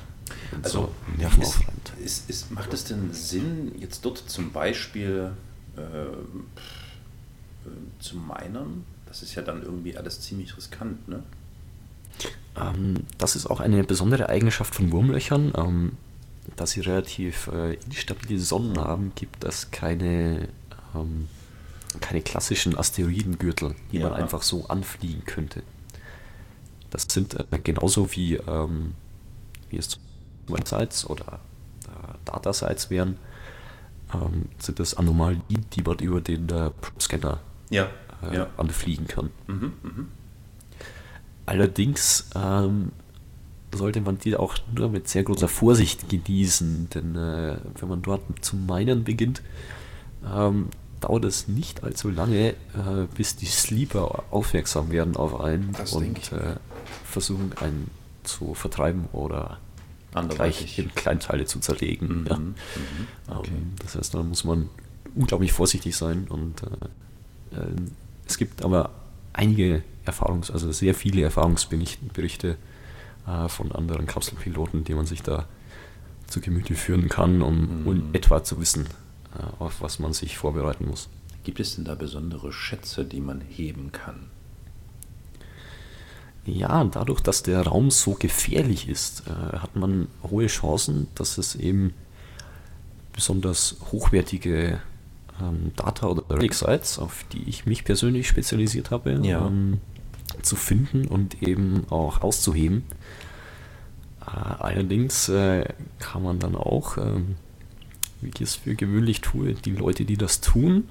[0.62, 1.60] Also, so ist,
[2.04, 5.32] ist, ist, macht es denn Sinn, jetzt dort zum Beispiel
[5.78, 6.15] äh, äh,
[8.00, 8.84] zu minern?
[9.08, 11.24] Das ist ja dann irgendwie alles ziemlich riskant, ne?
[12.56, 15.54] Ähm, das ist auch eine besondere Eigenschaft von Wurmlöchern.
[15.56, 15.91] Ähm,
[16.56, 20.50] da sie relativ äh, instabile Sonnen haben, gibt es keine,
[20.93, 21.28] ähm,
[22.02, 24.10] keine klassischen Asteroidengürtel, die Ja.
[24.10, 25.63] man einfach so anfliegen könnte.
[26.89, 28.93] Das sind äh, genauso wie, ähm,
[29.69, 29.98] wie es
[30.47, 31.39] Websites oder
[31.86, 33.17] äh, Datasites wären,
[34.13, 37.88] ähm, sind das Anomalien, die man über den äh, Scanner Ja.
[38.29, 38.47] äh, ja.
[38.58, 39.29] anfliegen kann.
[39.47, 40.08] Mhm, mhm.
[41.45, 42.91] Allerdings ähm,
[43.73, 48.21] sollte man die auch nur mit sehr großer Vorsicht genießen, denn äh, wenn man dort
[48.41, 49.41] zum Minen beginnt,
[50.25, 50.69] ähm,
[51.01, 52.56] dauert es nicht allzu lange, äh,
[53.15, 56.56] bis die Sleeper aufmerksam werden auf einen Das und äh,
[57.03, 57.89] versuchen einen
[58.23, 59.60] zu vertreiben oder
[60.13, 60.58] Anderweitig.
[60.76, 62.21] gleich in Kleinteile zu zerlegen.
[62.21, 62.38] Mhm, Ja.
[62.38, 62.56] mhm,
[63.28, 63.52] okay.
[63.56, 64.69] Ähm, das heißt, da muss man
[65.15, 67.67] unglaublich vorsichtig sein und äh, äh,
[68.28, 68.91] es gibt aber
[69.34, 72.58] einige Erfahrungs-, also sehr viele Erfahrungsberichte Berichte,
[73.28, 75.47] äh, von anderen Kapselpiloten, die man sich da
[76.28, 77.88] zu Gemüte führen kann, um, Mhm.
[77.88, 78.86] um etwa zu wissen,
[79.38, 81.10] äh, auf was man sich vorbereiten muss.
[81.43, 84.30] Gibt es denn da besondere Schätze, die man heben kann?
[86.45, 91.56] Ja, dadurch, dass der Raum so gefährlich ist, äh, hat man hohe Chancen, dass es
[91.56, 91.93] eben
[93.13, 94.79] besonders hochwertige
[95.41, 99.47] ähm, Data- oder Relic-Sites, auf die ich mich persönlich spezialisiert habe, Ja.
[99.47, 99.79] ähm,
[100.41, 102.84] zu finden und eben auch auszuheben.
[104.21, 105.65] Äh, allerdings äh,
[105.99, 107.36] kann man dann auch, ähm,
[108.21, 110.89] wie ich es für gewöhnlich tue, die Leute, die das tun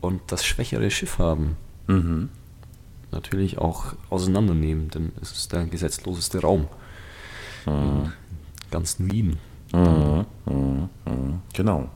[0.00, 1.56] und das schwächere Schiff haben,
[1.88, 2.28] Mhm.
[3.12, 6.68] Natürlich auch auseinandernehmen, denn es ist der gesetzloseste Raum.
[8.70, 9.38] ganz Wien.
[9.72, 11.42] Mhm, mhm, mhm.
[11.54, 11.88] Genau.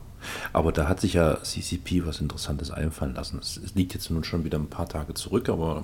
[0.53, 3.39] Aber da hat sich ja CCP was Interessantes einfallen lassen.
[3.39, 5.83] Es, liegt jetzt nun schon wieder ein paar Tage zurück, aber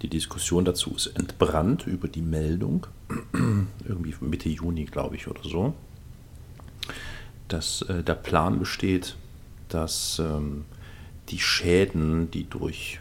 [0.00, 2.86] die Diskussion dazu ist entbrannt über die Meldung,
[3.86, 5.74] irgendwie Mitte Juni, glaube ich, oder so,
[7.48, 9.16] dass äh, der Plan besteht,
[9.68, 10.64] dass ähm,
[11.28, 13.00] die Schäden, die durch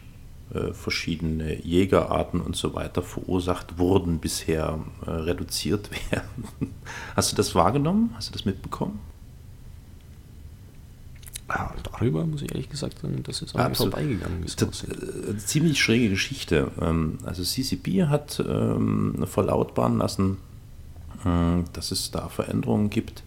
[0.74, 6.74] verschiedene Jägerarten und so weiter verursacht wurden, bisher äh, reduziert werden.
[7.16, 8.12] Hast du das wahrgenommen?
[8.16, 9.00] Hast du das mitbekommen?
[11.50, 14.44] Ja, darüber muss ich ehrlich gesagt sagen, das ist an mir vorbeigegangen.
[14.84, 16.72] äh, ziemlich schräge Geschichte.
[16.80, 20.38] Ähm, Also CCP hat ähm, verlautbaren lassen,
[21.26, 23.24] äh, dass es da Veränderungen gibt,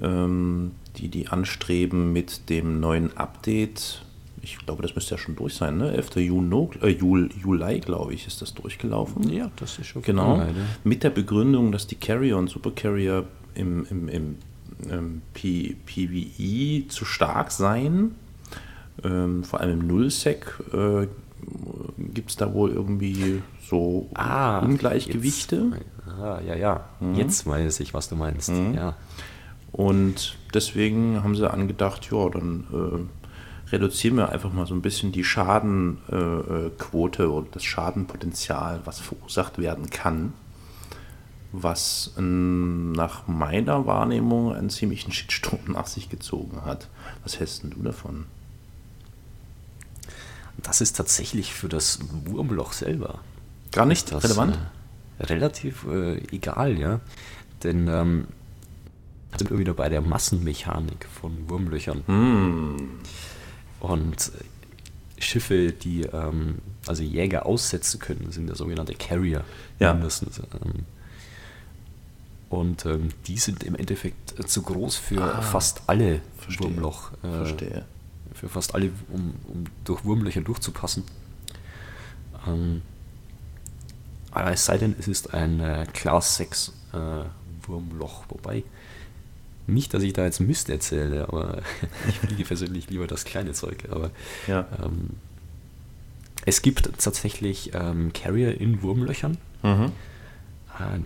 [0.00, 4.02] ähm, die die anstreben mit dem neuen Update.
[4.46, 5.92] Ich glaube, das müsste ja schon durch sein, ne?
[5.92, 6.16] 11.
[6.16, 9.28] Juni, äh, Jul, Juli, glaube ich, ist das durchgelaufen.
[9.32, 10.38] Ja, das ist schon Genau.
[10.38, 10.48] Ja.
[10.84, 14.36] Mit der Begründung, dass die Carrier und Supercarrier im, im, im,
[14.88, 18.14] im P PvE zu stark seien.
[19.02, 21.08] Ähm, vor allem im Nullsec äh,
[22.14, 25.72] gibt es da wohl irgendwie so Ungleichgewichte.
[25.72, 26.84] Jetzt, ah, ja, ja.
[27.14, 28.50] Jetzt weiß ich, was du meinst.
[28.50, 28.94] Ja.
[29.72, 33.25] Und deswegen haben sie angedacht, ja, dann äh,
[33.70, 39.00] reduzieren wir einfach mal so ein bisschen die Schadenquote äh, Quote oder das Schadenpotenzial, was
[39.00, 40.32] verursacht werden kann.
[41.52, 46.88] Was ähm, nach meiner Wahrnehmung einen ziemlichen Shitstorm nach sich gezogen hat.
[47.22, 48.26] Was hältst denn du davon?
[50.62, 53.20] Das ist tatsächlich für das Wurmloch selber
[53.72, 54.58] Gar nicht das, relevant?
[55.18, 57.00] Äh, relativ äh, egal, ja.
[57.62, 58.26] Denn ähm,
[59.36, 62.02] sind wir wieder bei der Massenmechanik von Wurmlöchern.
[62.06, 62.76] Hm.
[63.80, 64.32] Und
[65.18, 69.44] Schiffe, die ähm, also Jäger aussetzen können, sind der sogenannte Carrier
[69.78, 69.92] Ja.
[69.94, 70.38] mindestens.
[70.38, 70.84] Ähm,
[72.48, 77.12] und ähm, die sind im Endeffekt äh, zu groß für Ah, fast alle verstehe, Wurmloch.
[77.24, 77.84] äh, Verstehe.
[78.34, 81.04] Für fast alle, um, um durch Wurmlöcher durchzupassen.
[82.46, 82.82] Ähm,
[84.30, 86.96] aber es sei denn, es ist ein äh, Class 6 äh,
[87.66, 88.24] Wurmloch.
[88.28, 88.62] Wobei,
[89.66, 91.62] nicht, dass ich da jetzt Mist erzähle, aber
[92.08, 93.84] ich fliege persönlich lieber das kleine Zeug.
[93.90, 94.10] Aber
[94.46, 94.66] Ja.
[94.82, 95.10] ähm,
[96.44, 99.38] es gibt tatsächlich ähm, Carrier in Wurmlöchern.
[99.62, 99.92] Mhm.
[100.78, 101.00] Äh,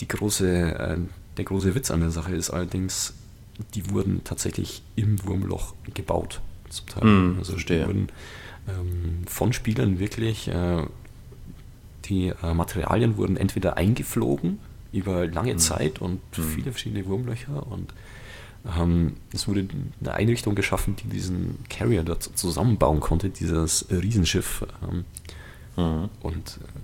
[0.00, 0.96] die große, äh,
[1.36, 3.14] der große Witz an der Sache ist allerdings,
[3.74, 6.40] die wurden tatsächlich im Wurmloch gebaut.
[6.68, 7.02] Zum Teil.
[7.02, 7.80] Hm, also verstehe.
[7.80, 8.08] die wurden
[8.68, 10.84] ähm, von Spielern wirklich, äh,
[12.06, 14.58] die äh, Materialien wurden entweder eingeflogen
[14.92, 17.92] über lange Zeit und viele verschiedene Wurmlöcher und
[18.78, 19.66] ähm, es wurde
[20.00, 24.64] eine Einrichtung geschaffen, die diesen Carrier dort zusammenbauen konnte, dieses Riesenschiff.
[24.90, 25.04] Ähm,
[25.76, 26.08] Mhm.
[26.22, 26.78] und äh,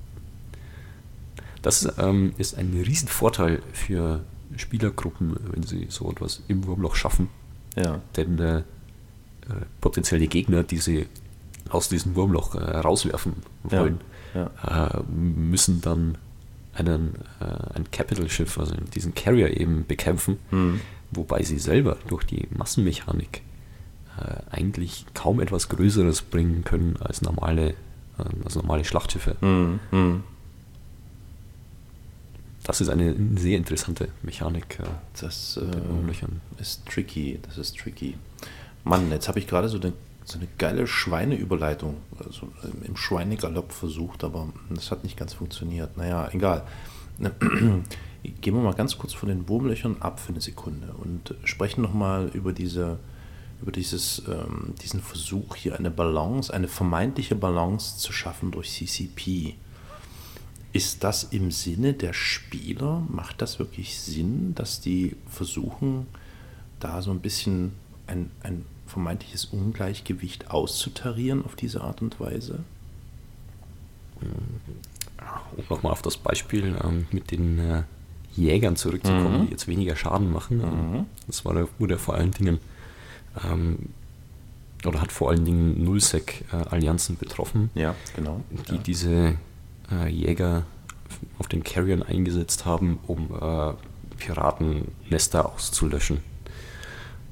[1.62, 4.22] das ähm, ist ein Riesenvorteil für
[4.56, 7.28] Spielergruppen, wenn sie so etwas im Wurmloch schaffen.
[7.74, 8.00] Ja.
[8.16, 8.62] Denn äh, äh,
[9.80, 11.06] potenzielle Gegner, die sie
[11.68, 13.34] aus diesem Wurmloch äh, rauswerfen
[13.70, 14.00] Ja, wollen,
[14.34, 14.50] ja.
[14.88, 16.16] Äh, müssen dann
[16.76, 20.80] einen, äh, ein Capital-Schiff, also diesen Carrier eben bekämpfen, Mhm.
[21.10, 23.42] wobei sie selber durch die Massenmechanik
[24.18, 27.74] äh, eigentlich kaum etwas Größeres bringen können als normale, äh,
[28.44, 29.36] als normale Schlachtschiffe.
[29.42, 30.22] Mhm.
[32.64, 34.78] Das ist eine sehr interessante Mechanik.
[34.80, 34.84] Äh,
[35.20, 36.08] Das den
[36.58, 38.16] äh, ist tricky, das ist tricky.
[38.84, 39.92] Mann, jetzt habe ich gerade so eine,
[40.26, 42.48] so eine geile Schweineüberleitung also
[42.84, 45.96] im Schweinegalopp versucht, aber das hat nicht ganz funktioniert.
[45.96, 46.64] Naja, egal.
[48.40, 52.28] Gehen wir mal ganz kurz von den Wurmlöchern ab für eine Sekunde und sprechen nochmal
[52.34, 52.98] über diese
[53.62, 59.54] über dieses, ähm, diesen Versuch hier eine Balance, eine vermeintliche Balance zu schaffen durch CCP.
[60.72, 63.02] Ist das im Sinne der Spieler?
[63.08, 66.06] Macht das wirklich Sinn, dass die versuchen,
[66.80, 67.72] da so ein bisschen
[68.06, 72.60] ein, ein vermeintliches Ungleichgewicht auszutarieren auf diese Art und Weise?
[75.56, 77.82] um nochmal auf das Beispiel ähm, mit den äh,
[78.34, 79.46] Jägern zurückzukommen, Mhm.
[79.46, 80.60] die jetzt weniger Schaden machen.
[80.60, 82.58] Ähm, Das war, wurde vor allen Dingen
[83.44, 83.78] ähm,
[84.84, 88.42] oder hat vor allen Dingen Nullsec-Allianzen betroffen, Ja, genau.
[88.70, 89.36] die diese
[89.90, 90.64] äh, Jäger
[91.38, 93.72] auf den Carriern eingesetzt haben, um äh,
[94.18, 96.18] Piratennester auszulöschen.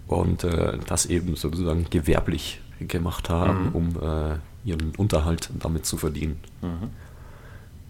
[0.07, 6.39] Und äh, das eben sozusagen gewerblich gemacht haben, um äh, ihren Unterhalt damit zu verdienen.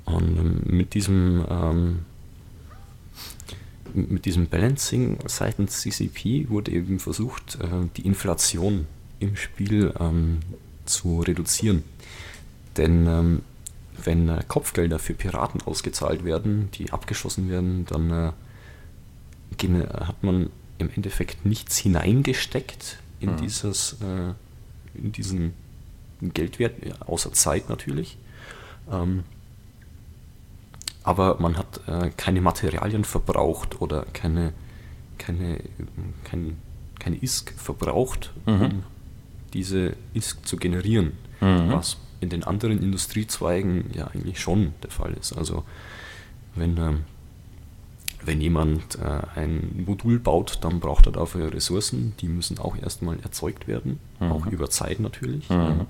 [0.04, 1.98] Und ähm, mit diesem ähm,
[3.94, 8.86] mit diesem Balancing seitens CCP wurde eben versucht, äh, die Inflation
[9.20, 10.40] im Spiel ähm,
[10.84, 11.84] zu reduzieren.
[12.76, 13.42] Denn ähm,
[14.02, 18.32] wenn äh, Kopfgelder für Piraten ausgezahlt werden, die abgeschossen werden, dann äh,
[19.92, 23.36] hat man im Endeffekt nichts hineingesteckt in Mhm.
[23.38, 24.32] dieses, äh,
[24.98, 25.52] in diesen
[26.20, 26.74] Geldwert,
[27.06, 28.16] außer Zeit natürlich.
[28.90, 29.24] Ähm,
[31.02, 34.52] aber man hat äh, keine Materialien verbraucht oder keine,
[35.18, 35.60] keine,
[36.24, 36.56] kein,
[36.98, 38.82] keine ISK verbraucht, um
[39.52, 45.34] diese ISK zu generieren, was in den anderen Industriezweigen ja eigentlich schon der Fall ist.
[45.34, 45.64] Also
[46.54, 47.04] wenn, ähm,
[48.24, 53.20] wenn jemand äh, ein Modul baut, dann braucht er dafür Ressourcen, die müssen auch erstmal
[53.20, 55.48] erzeugt werden, auch über Zeit natürlich.
[55.50, 55.86] Mhm.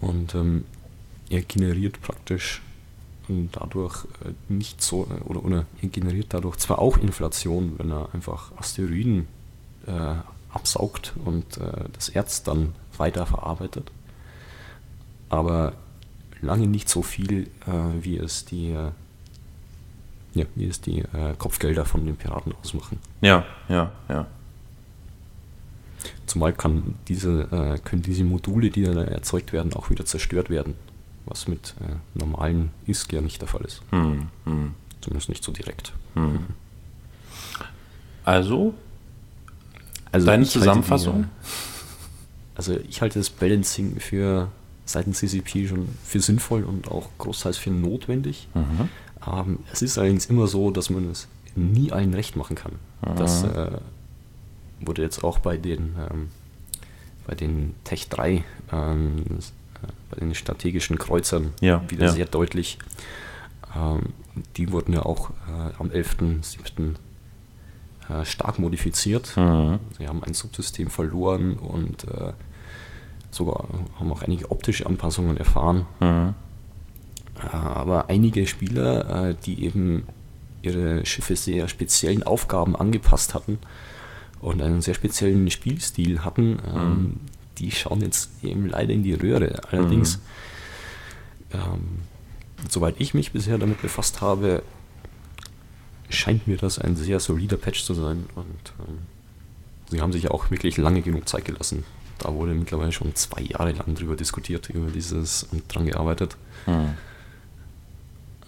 [0.00, 0.64] Und ähm,
[1.30, 2.62] er generiert praktisch
[3.28, 7.90] ähm, dadurch äh, nicht so, äh, oder, oder er generiert dadurch zwar auch Inflation, wenn
[7.90, 9.26] er einfach Asteroiden
[9.86, 10.14] äh,
[10.50, 13.90] absaugt und äh, das Erz dann weiterverarbeitet,
[15.28, 15.74] aber
[16.40, 18.90] lange nicht so viel, äh, wie es die, äh,
[20.34, 22.98] ja, wie es die äh, Kopfgelder von den Piraten ausmachen.
[23.20, 24.26] Ja, ja, ja.
[26.26, 30.74] Zumal kann diese, äh, können diese Module, die dann erzeugt werden, auch wieder zerstört werden.
[31.24, 33.82] Was mit äh, normalen ISK ja nicht der Fall ist.
[33.90, 34.74] Hm, hm.
[35.00, 35.92] Zumindest nicht so direkt.
[38.24, 38.74] Also,
[40.10, 41.22] Also Deine Zusammenfassung?
[41.24, 41.48] Die,
[42.56, 44.48] also ich halte das Balancing für
[44.84, 48.48] seitens CCP schon für sinnvoll und auch großteils für notwendig.
[48.54, 48.88] Mhm.
[49.30, 52.72] Ähm, es ist allerdings immer so, dass man es nie allen recht machen kann.
[53.16, 53.50] Das Mhm.
[53.50, 53.70] äh,
[54.86, 56.28] wurde jetzt auch bei den, ähm,
[57.26, 62.12] bei den Tech 3, ähm, äh, bei den strategischen Kreuzern Ja, wieder ja.
[62.12, 62.78] sehr deutlich.
[63.76, 64.12] Ähm,
[64.56, 66.94] die wurden ja auch äh, am 11.07.
[68.08, 69.36] Äh, stark modifiziert.
[69.36, 69.80] Mhm.
[69.98, 72.32] Sie haben ein Subsystem verloren und äh,
[73.30, 73.66] sogar
[73.98, 75.86] haben auch einige optische Anpassungen erfahren.
[76.00, 76.34] Mhm.
[77.52, 80.04] Aber einige Spieler, äh, die eben
[80.62, 83.58] ihre Schiffe sehr speziellen Aufgaben angepasst hatten
[84.40, 87.20] und einen sehr speziellen Spielstil hatten, ähm,
[87.58, 89.60] die schauen jetzt eben leider in die Röhre.
[89.70, 90.20] Allerdings,
[91.52, 92.00] ähm,
[92.68, 94.62] soweit ich mich bisher damit befasst habe,
[96.08, 98.98] scheint mir das ein sehr solider Patch zu sein und ähm,
[99.90, 101.84] sie haben sich auch wirklich lange genug Zeit gelassen.
[102.18, 106.36] Da wurde mittlerweile schon zwei Jahre lang drüber diskutiert, über dieses und dran gearbeitet.
[106.64, 106.94] Hm.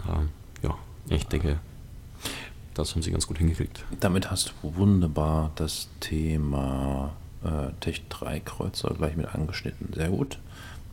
[0.09, 0.29] Ähm,
[0.61, 0.77] ja,
[1.09, 1.59] ich denke,
[2.73, 3.83] das haben sie ganz gut hingekriegt.
[3.99, 9.93] Damit hast du wunderbar das Thema äh, Tech 3 Kreuzer gleich mit angeschnitten.
[9.93, 10.39] Sehr gut.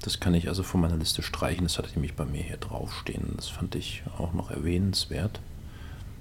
[0.03, 1.65] Das kann ich also von meiner Liste streichen.
[1.65, 3.33] Das hatte ich nämlich bei mir hier draufstehen.
[3.37, 5.41] Das fand ich auch noch erwähnenswert.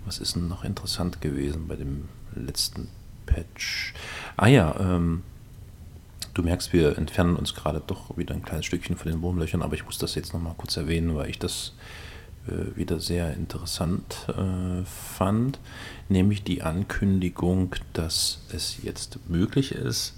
[0.05, 2.87] Was ist denn noch interessant gewesen bei dem letzten
[3.25, 3.93] Patch?
[4.35, 5.23] Ah ja, ähm,
[6.33, 9.75] du merkst, wir entfernen uns gerade doch wieder ein kleines Stückchen von den Wurmlöchern, aber
[9.75, 11.73] ich muss das jetzt nochmal kurz erwähnen, weil ich das
[12.75, 15.59] wieder sehr interessant äh, fand,
[16.09, 20.13] nämlich die Ankündigung, dass es jetzt möglich ist,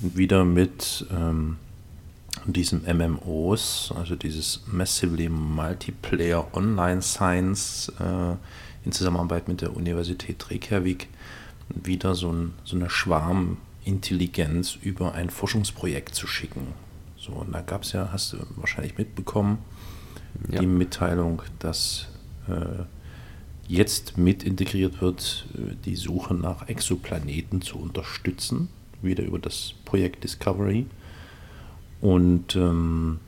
[0.00, 1.58] wieder mit ähm,
[2.46, 8.34] diesen MMOs, also dieses Massively Multiplayer Online Science äh,
[8.84, 11.08] in Zusammenarbeit mit der Universität Reykjavik,
[11.68, 16.68] wieder so, ein, so eine Schwarmintelligenz über ein Forschungsprojekt zu schicken.
[17.16, 19.58] So, und da gab es ja, hast du wahrscheinlich mitbekommen,
[20.50, 20.60] Ja.
[20.60, 22.08] die Mitteilung, dass
[22.48, 22.84] äh,
[23.68, 28.68] jetzt mit integriert wird, äh, die Suche nach Exoplaneten zu unterstützen,
[29.00, 30.86] wieder über das Projekt Discovery.
[32.00, 33.20] Und ähm,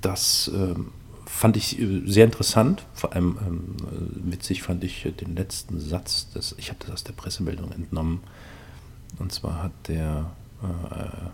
[0.00, 0.92] das ähm,
[1.26, 2.86] fand ich äh, sehr interessant.
[2.94, 7.04] Vor allem ähm, äh, witzig fand ich den letzten Satz, des, ich habe das aus
[7.04, 8.20] der Pressemeldung entnommen.
[9.18, 10.30] Und zwar hat der
[10.62, 11.28] äh,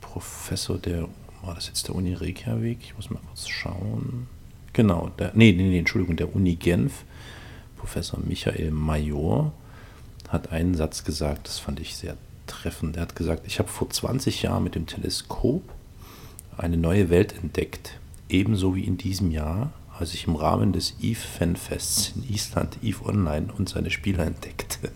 [0.00, 1.08] Professor der,
[1.42, 2.78] war das jetzt der Uni Reykjavik?
[2.82, 4.26] Ich muss mal kurz schauen.
[4.72, 7.04] Genau, der, nee, nee, nee, Entschuldigung, der Uni Genf,
[7.76, 9.52] Professor Michael Major,
[10.28, 12.16] hat einen Satz gesagt, das fand ich sehr
[12.46, 12.96] treffend.
[12.96, 15.62] Er hat gesagt, ich habe vor 20 Jahren mit dem Teleskop
[16.56, 17.98] eine neue Welt entdeckt,
[18.28, 23.04] ebenso wie in diesem Jahr, als ich im Rahmen des EVE Fanfests in Island EVE
[23.06, 24.90] Online und seine Spieler entdeckte.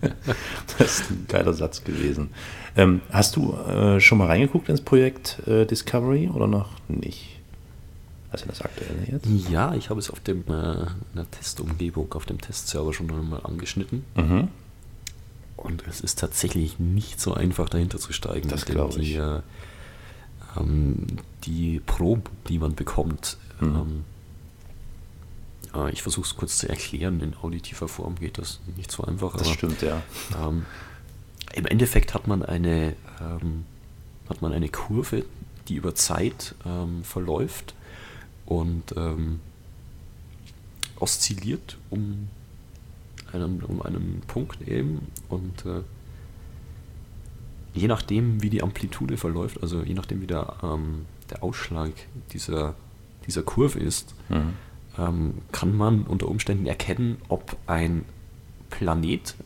[0.78, 2.30] das ist ein geiler Satz gewesen.
[2.76, 7.39] Ähm, hast du äh, schon mal reingeguckt ins Projekt äh, Discovery oder noch nicht?
[8.32, 9.26] Also das aktuelle jetzt?
[9.50, 14.04] Ja, ich habe es auf dem, äh, einer Testumgebung, auf dem Testserver schon einmal angeschnitten.
[14.14, 14.48] Mhm.
[15.56, 18.48] Und es ist tatsächlich nicht so einfach dahinter zu steigen.
[18.48, 19.16] Das denn glaub die, ich.
[19.16, 19.40] äh,
[20.56, 21.06] ähm,
[21.44, 23.76] die Probe, die man bekommt, Mhm.
[23.76, 24.04] ähm,
[25.74, 29.32] äh, ich versuche es kurz zu erklären, in auditiver Form geht das nicht so einfach.
[29.32, 30.02] Das aber, stimmt, ja.
[30.42, 30.64] Ähm,
[31.52, 33.64] Im Endeffekt hat man eine, ähm,
[34.30, 35.24] hat man eine Kurve,
[35.68, 37.74] die über Zeit ähm, verläuft
[38.50, 39.38] und ähm,
[40.98, 42.28] oszilliert um
[43.32, 45.82] einen, um einen Punkt eben und äh,
[47.74, 51.92] je nachdem, wie die Amplitude verläuft, also je nachdem, wie der, ähm, der Ausschlag
[52.32, 52.74] dieser,
[53.26, 54.54] dieser Kurve ist, Mhm.
[54.98, 58.04] ähm, kann man unter Umständen erkennen, ob ein
[58.70, 59.36] Planet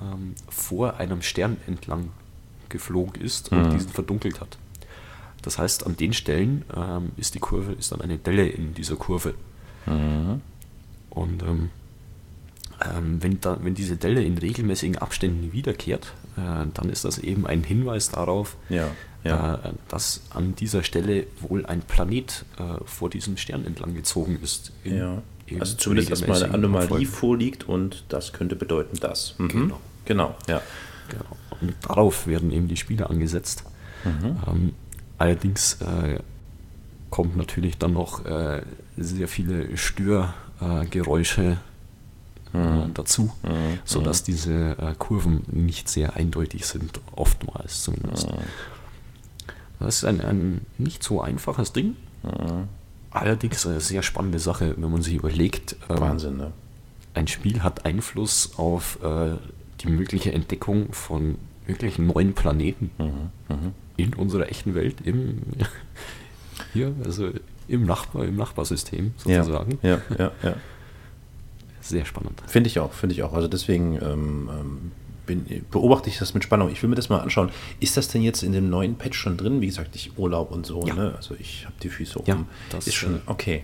[0.00, 2.10] ähm, vor einem Stern entlang
[2.68, 3.70] geflogen ist und Mhm.
[3.70, 4.56] diesen verdunkelt hat.
[5.46, 8.96] Das heißt, an den Stellen ähm, ist die Kurve, ist dann eine Delle in dieser
[8.96, 9.32] Kurve.
[9.86, 10.42] Mhm.
[11.10, 11.70] Und ähm,
[12.84, 17.46] ähm, wenn, da, wenn diese Delle in regelmäßigen Abständen wiederkehrt, äh, dann ist das eben
[17.46, 18.88] ein Hinweis darauf, Ja,
[19.24, 19.54] ja.
[19.54, 24.72] Äh, dass an dieser Stelle wohl ein Planet äh, vor diesem Stern entlang gezogen ist.
[24.84, 25.22] in- Ja.
[25.60, 27.06] Also zumindest, dass mal eine Anomalie Abfolgen.
[27.06, 29.36] vorliegt und das könnte bedeuten das.
[29.38, 29.48] Mhm.
[29.48, 29.80] Genau.
[30.04, 30.60] Genau, ja.
[31.08, 31.24] Genau.
[31.60, 33.62] Und darauf werden eben die Spiele angesetzt.
[34.04, 34.36] Mhm.
[34.48, 34.74] Ähm,
[35.18, 36.20] allerdings äh,
[37.10, 38.62] kommt natürlich dann noch äh,
[38.96, 41.56] sehr viele Störgeräusche äh,
[42.52, 42.78] Mhm.
[42.82, 43.32] äh, dazu,
[43.84, 48.30] sodass diese äh, Kurven nicht sehr eindeutig sind, oftmals zumindest.
[48.30, 48.36] Mhm.
[49.80, 51.96] Das ist ein, ein nicht so einfaches Ding.
[52.22, 52.68] Mhm.
[53.10, 56.52] Allerdings eine sehr spannende Sache, wenn man sich überlegt, ähm, Wahnsinn, ne?
[57.14, 59.36] ein Spiel hat Einfluss auf äh,
[59.80, 61.36] die mögliche Entdeckung von
[61.66, 65.42] möglichen neuen Planeten Mhm, in unserer echten Welt, im,
[66.72, 67.30] hier, also
[67.68, 69.78] im Nachbar, im Nachbarsystem Ja, sozusagen.
[69.82, 70.54] ja, ja, ja.
[71.80, 72.42] Sehr spannend.
[72.46, 73.32] Finde ich auch, finde ich auch.
[73.32, 74.92] Also deswegen ähm, ähm,
[75.24, 76.70] bin, beobachte ich das mit Spannung.
[76.70, 77.50] Ich will mir das mal anschauen.
[77.78, 79.60] Ist das denn jetzt in dem neuen Patch schon drin?
[79.60, 80.84] Wie gesagt, ich Urlaub und so.
[80.86, 80.94] Ja.
[80.94, 81.14] Ne?
[81.16, 82.26] Also ich habe die Füße oben.
[82.28, 83.62] Ja, das, ist schon äh, okay.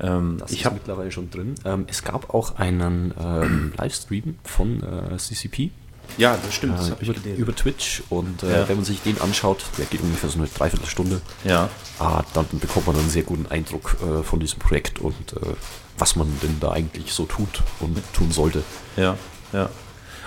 [0.00, 1.54] Ähm, Das ich ist habe mittlerweile schon drin.
[1.66, 5.70] Ähm, es gab auch einen ähm, Livestream von äh, CCP
[6.18, 6.78] ja, das stimmt.
[6.78, 7.40] Das äh, habe ich über, gelesen.
[7.42, 8.68] über Twitch und äh, Ja.
[8.68, 12.86] wenn man sich den anschaut, der geht ungefähr so eine Dreiviertelstunde, ja, ah, dann bekommt
[12.86, 15.54] man einen sehr guten Eindruck äh, von diesem Projekt und äh,
[15.98, 18.62] was man denn da eigentlich so tut und tun sollte.
[18.96, 19.16] ja,
[19.52, 19.68] ja.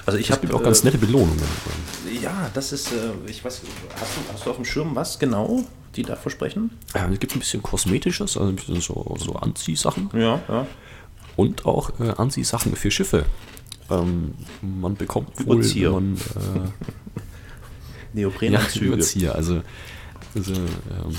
[0.05, 1.41] Also ich habe auch ganz nette Belohnungen.
[2.21, 3.61] Ja, das ist, äh, ich weiß,
[3.93, 5.63] hast du, hast du auf dem Schirm was genau,
[5.95, 6.77] die da versprechen?
[6.93, 10.67] Äh, es gibt ein bisschen Kosmetisches, also ein bisschen so, so Anziehsachen Ja, ja.
[11.37, 13.23] und auch äh, Anziehsachen für Schiffe.
[13.89, 15.95] Ähm, man bekommt wohl, Überzieher.
[15.95, 16.71] wenn man, äh, ja,
[18.13, 18.85] Neoprenanzüge.
[18.85, 19.61] Überzieher, also,
[20.35, 21.15] also ähm,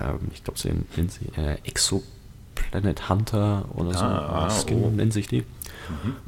[0.00, 4.04] ähm, ich glaube, sie nennen sie äh, Exoplanet Hunter oder so.
[4.04, 4.90] Ah, äh, Skin oh.
[4.90, 5.44] nennen sich die.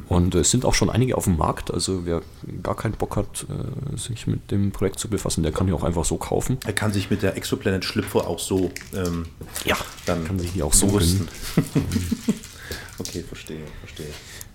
[0.09, 1.73] Und äh, es sind auch schon einige auf dem Markt.
[1.73, 2.23] Also wer
[2.63, 5.83] gar keinen Bock hat, äh, sich mit dem Projekt zu befassen, der kann die auch
[5.83, 6.59] einfach so kaufen.
[6.67, 9.27] Er kann sich mit der Exoplanet Schlüpfer auch so ähm,
[9.65, 11.29] Ja, dann kann sich die auch so rüsten.
[12.99, 14.11] okay, verstehe, verstehe.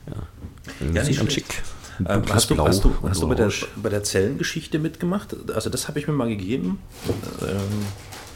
[0.08, 1.32] Ja, sieht nicht schlecht.
[1.32, 1.64] schick.
[2.08, 5.36] Ähm, hast du, hast du, hast du bei, der, bei der Zellengeschichte mitgemacht?
[5.52, 6.80] Also das habe ich mir mal gegeben.
[7.42, 7.86] Ähm,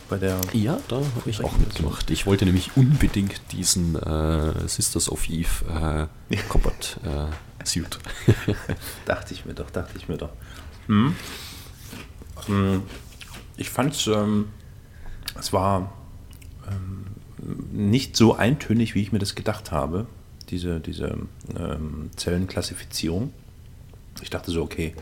[0.10, 2.12] bei der Ja, da habe ich auch mitgemacht.
[2.12, 7.98] Ich wollte nämlich unbedingt diesen äh, Sisters of Eve äh, Combat äh, Suit.
[9.06, 10.30] Dachte ich mir doch, dachte ich mir doch.
[10.88, 11.16] Hm.
[12.46, 12.84] Hm.
[13.58, 14.50] Ich fand es, ähm,
[15.40, 15.94] es war
[16.68, 17.06] ähm,
[17.72, 20.06] nicht so eintönig, wie ich mir das gedacht habe,
[20.50, 21.18] diese, diese
[21.58, 23.34] ähm, Zellenklassifizierung.
[24.22, 24.94] Ich dachte so, okay,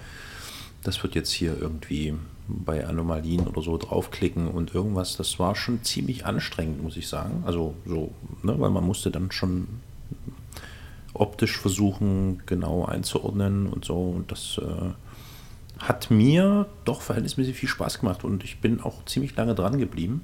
[0.84, 2.14] das wird jetzt hier irgendwie
[2.48, 5.16] bei Anomalien oder so draufklicken und irgendwas.
[5.18, 7.44] Das war schon ziemlich anstrengend, muss ich sagen.
[7.46, 9.68] Also so, ne, weil man musste dann schon
[11.14, 13.96] optisch versuchen, genau einzuordnen und so.
[13.96, 14.91] Und das äh,
[15.80, 20.22] hat mir doch verhältnismäßig viel Spaß gemacht und ich bin auch ziemlich lange dran geblieben.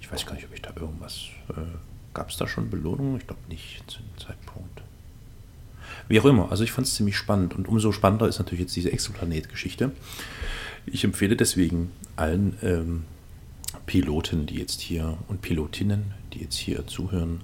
[0.00, 1.28] Ich weiß gar nicht, ob ich da irgendwas.
[1.50, 3.18] Äh, Gab es da schon Belohnungen?
[3.18, 4.82] Ich glaube nicht zu dem Zeitpunkt.
[6.08, 8.76] Wie auch immer, also ich fand es ziemlich spannend und umso spannender ist natürlich jetzt
[8.76, 9.90] diese Exoplanet-Geschichte.
[10.86, 13.04] Ich empfehle deswegen allen ähm,
[13.86, 17.40] Piloten, die jetzt hier und Pilotinnen, die jetzt hier zuhören,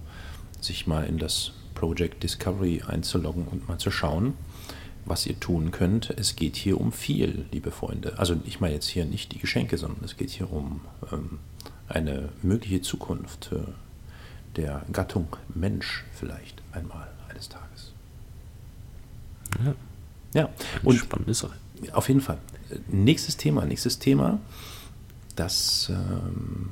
[0.60, 4.34] sich mal in das Project Discovery einzuloggen und mal zu schauen,
[5.06, 6.10] was ihr tun könnt.
[6.10, 8.18] Es geht hier um viel, liebe Freunde.
[8.18, 11.38] Also ich meine jetzt hier nicht die Geschenke, sondern es geht hier um ähm,
[11.88, 13.62] eine mögliche Zukunft äh,
[14.56, 17.92] der Gattung Mensch vielleicht einmal eines Tages.
[19.64, 19.74] Ja,
[20.34, 20.48] Ja,
[20.82, 21.54] und spannende Sache.
[21.92, 22.38] auf jeden Fall.
[22.88, 24.38] Nächstes Thema, nächstes Thema.
[25.36, 26.70] Das ähm,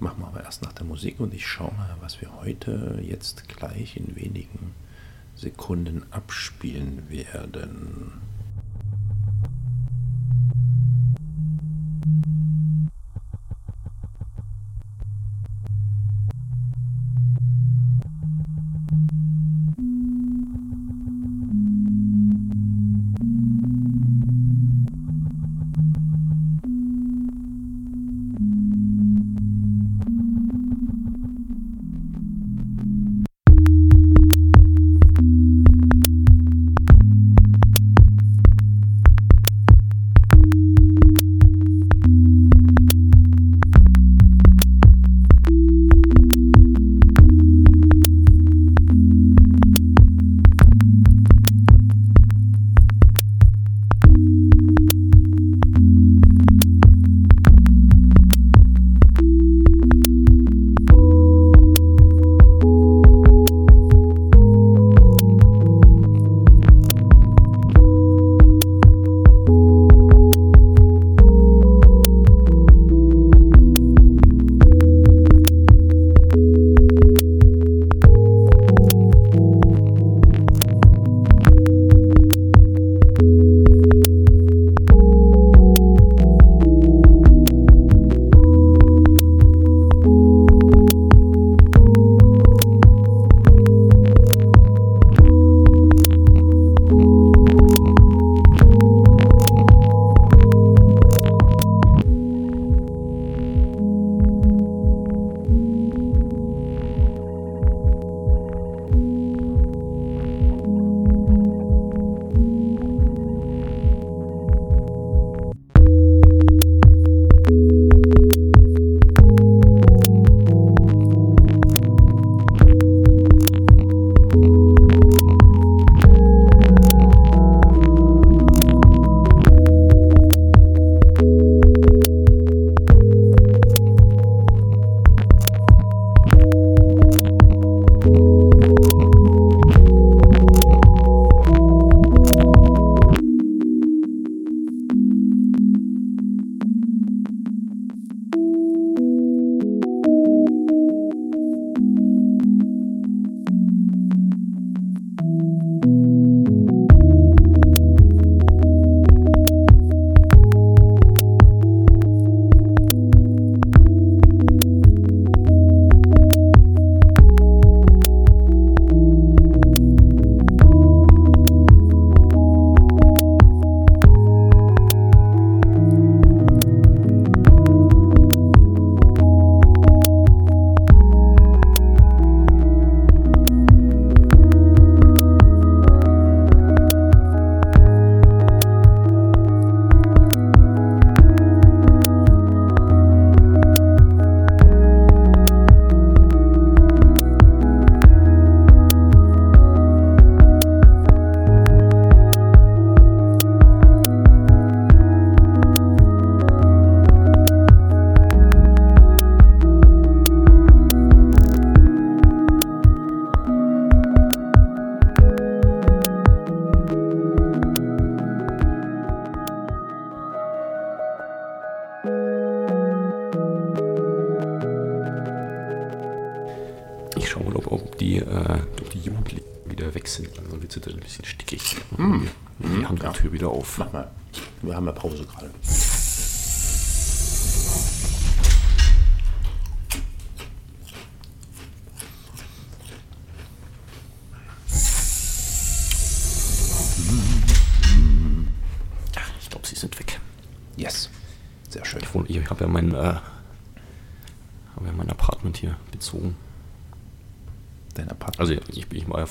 [0.00, 3.48] machen wir aber erst nach der Musik und ich schaue mal, was wir heute jetzt
[3.48, 4.74] gleich in wenigen
[5.36, 8.12] Sekunden abspielen werden.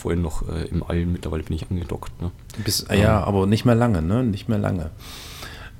[0.09, 2.19] Vorhin noch äh, im All, mittlerweile bin ich angedockt.
[2.19, 2.31] Ne?
[2.65, 4.23] Bis, ähm, ja, aber nicht mehr lange, ne?
[4.23, 4.89] Nicht mehr lange.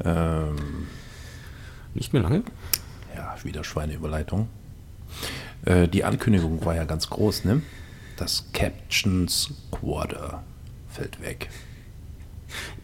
[0.06, 0.56] Ähm,
[1.96, 2.44] nicht mehr lange?
[3.16, 4.48] Ja, wieder Schweineüberleitung.
[5.66, 7.64] Äh, die Ankündigung war ja ganz groß, ne?
[8.18, 10.44] Das Captions Quarter
[10.90, 11.50] fällt weg.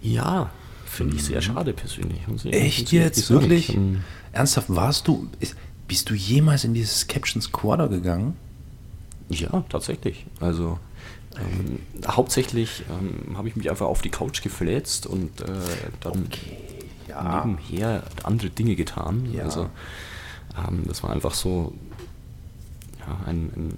[0.01, 0.49] Ja,
[0.85, 2.21] finde ich sehr schade persönlich.
[2.43, 3.29] Ich, Echt jetzt?
[3.29, 3.75] Wirklich?
[3.75, 5.55] Ähm, Ernsthaft, warst du, ist,
[5.87, 8.35] bist du jemals in dieses Captions Quarter gegangen?
[9.29, 10.25] Ja, tatsächlich.
[10.39, 10.79] Also
[11.37, 15.45] ähm, hauptsächlich ähm, habe ich mich einfach auf die Couch gefläzt und äh,
[15.99, 16.57] dann okay,
[17.07, 17.45] ja.
[17.45, 19.27] nebenher andere Dinge getan.
[19.33, 19.43] Ja.
[19.43, 19.69] Also
[20.57, 21.73] ähm, das war einfach so
[22.99, 23.77] ja, ein, ein,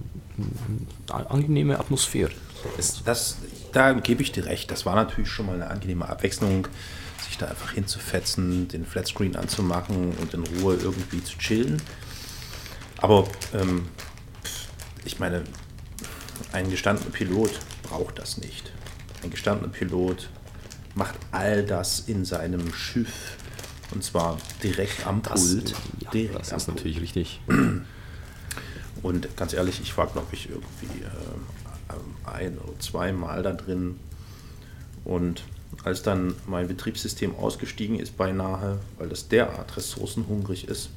[1.11, 2.31] eine angenehme Atmosphäre.
[2.75, 3.37] Das, das,
[3.71, 4.71] da gebe ich dir recht.
[4.71, 6.67] Das war natürlich schon mal eine angenehme Abwechslung,
[7.25, 11.81] sich da einfach hinzufetzen, den Flatscreen anzumachen und in Ruhe irgendwie zu chillen.
[12.97, 13.87] Aber ähm,
[15.05, 15.43] ich meine,
[16.51, 18.71] ein gestandener Pilot braucht das nicht.
[19.23, 20.29] Ein gestandener Pilot
[20.95, 23.37] macht all das in seinem Schiff
[23.93, 25.73] und zwar direkt am Pult.
[25.99, 26.77] Ja, direkt das ist Pult.
[26.77, 27.41] natürlich richtig.
[29.03, 33.99] Und ganz ehrlich, ich war, glaube ich, irgendwie äh, ein oder zweimal da drin.
[35.05, 35.43] Und
[35.83, 40.89] als dann mein Betriebssystem ausgestiegen ist beinahe, weil das derart ressourcenhungrig ist,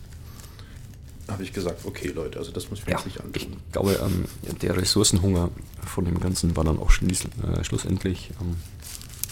[1.41, 3.57] habe ich gesagt, okay Leute, also das muss ich mir ja, jetzt nicht antun.
[3.67, 4.27] Ich glaube, ähm,
[4.61, 5.49] der Ressourcenhunger
[5.87, 8.57] von dem Ganzen war dann auch äh, schlussendlich ähm,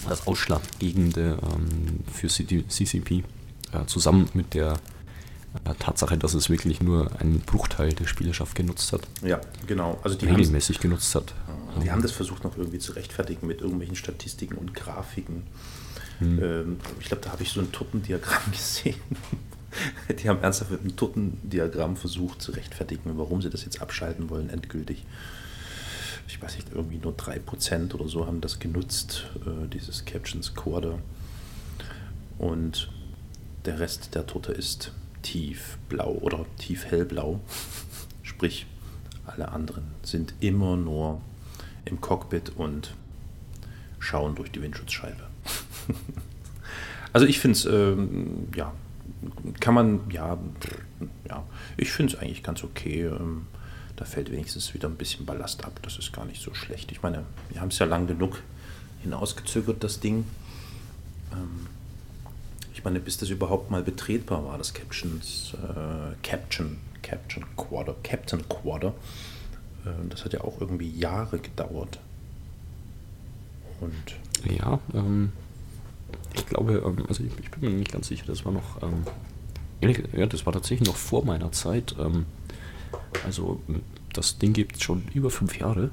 [0.07, 3.23] das Ausschlaggebende ähm, für CCP,
[3.73, 4.79] äh, zusammen mit der
[5.65, 9.01] äh, Tatsache, dass es wirklich nur einen Bruchteil der Spielerschaft genutzt hat.
[9.21, 9.99] Ja, genau.
[10.03, 11.35] Also die regelmäßig genutzt hat.
[11.83, 15.43] Die haben das versucht noch irgendwie zu rechtfertigen mit irgendwelchen Statistiken und Grafiken.
[16.17, 16.43] Hm.
[16.43, 18.95] Ähm, ich glaube, da habe ich so ein Tuppendiagramm gesehen,
[20.21, 24.49] Die haben ernsthaft mit einem Tuttendiagramm versucht zu rechtfertigen, warum sie das jetzt abschalten wollen,
[24.49, 25.05] endgültig.
[26.27, 30.99] Ich weiß nicht, irgendwie nur 3% oder so haben das genutzt, äh, dieses Captions Quarter.
[32.37, 32.89] Und
[33.65, 37.39] der Rest der Torte ist tiefblau oder tief hellblau.
[38.23, 38.67] Sprich,
[39.25, 41.21] alle anderen sind immer nur
[41.85, 42.93] im Cockpit und
[43.99, 45.23] schauen durch die Windschutzscheibe.
[47.13, 48.71] also ich finde es, ähm, ja,
[49.59, 50.37] kann man, ja,
[51.27, 51.43] ja
[51.77, 53.05] ich finde es eigentlich ganz okay.
[53.05, 53.47] Ähm,
[53.99, 55.77] da fällt wenigstens wieder ein bisschen Ballast ab.
[55.81, 56.89] Das ist gar nicht so schlecht.
[56.93, 58.41] Ich meine, wir haben es ja lang genug
[59.01, 60.23] hinausgezögert, das Ding.
[61.33, 61.67] Ähm,
[62.73, 68.47] ich meine, bis das überhaupt mal betretbar war, das Captions, äh, Caption, Caption Quarter, Captain
[68.47, 68.93] Quarter,
[69.85, 71.99] äh, das hat ja auch irgendwie Jahre gedauert.
[73.81, 75.33] Und ja, ähm,
[76.39, 79.03] ich glaube, ähm, also ich, ich, bin mir nicht ganz sicher, das war noch, ähm,
[80.15, 81.95] ja, das war tatsächlich noch vor meiner Zeit.
[81.99, 82.25] Ähm,
[83.25, 83.61] also
[84.13, 85.89] das Ding gibt es schon über fünf Jahre.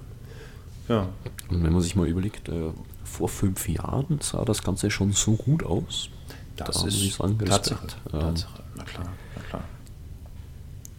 [0.89, 1.09] Ja.
[1.49, 2.71] Und wenn man sich mal überlegt, äh,
[3.05, 6.11] vor fünf Jahren sah das Ganze schon so gut aus.
[6.57, 7.87] Das da ist ich sagen, Tatsache.
[8.13, 8.63] Ähm, Tatsache.
[8.77, 9.65] Na klar, na klar.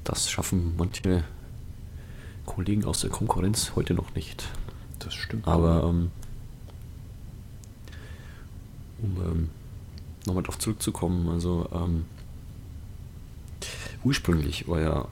[0.03, 1.23] Das schaffen manche
[2.45, 4.45] Kollegen aus der Konkurrenz heute noch nicht.
[4.99, 5.47] Das stimmt.
[5.47, 6.11] Aber ähm,
[9.01, 9.49] um ähm,
[10.25, 12.05] nochmal darauf zurückzukommen, also ähm,
[14.03, 15.07] ursprünglich war ja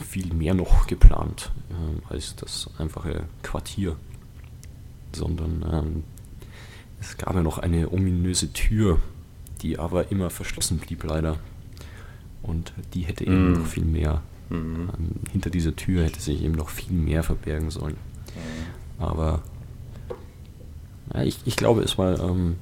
[0.00, 3.96] viel mehr noch geplant äh, als das einfache Quartier,
[5.12, 6.04] sondern ähm,
[7.00, 8.98] es gab ja noch eine ominöse Tür,
[9.60, 11.38] die aber immer verschlossen blieb leider.
[12.42, 13.58] Und die hätte eben mm.
[13.58, 14.22] noch viel mehr.
[14.48, 14.54] Mm.
[14.54, 14.88] Ähm,
[15.30, 17.96] hinter dieser Tür hätte sich eben noch viel mehr verbergen sollen.
[17.96, 19.02] Mm.
[19.02, 19.42] Aber
[21.12, 22.56] ja, ich, ich glaube, es war ähm,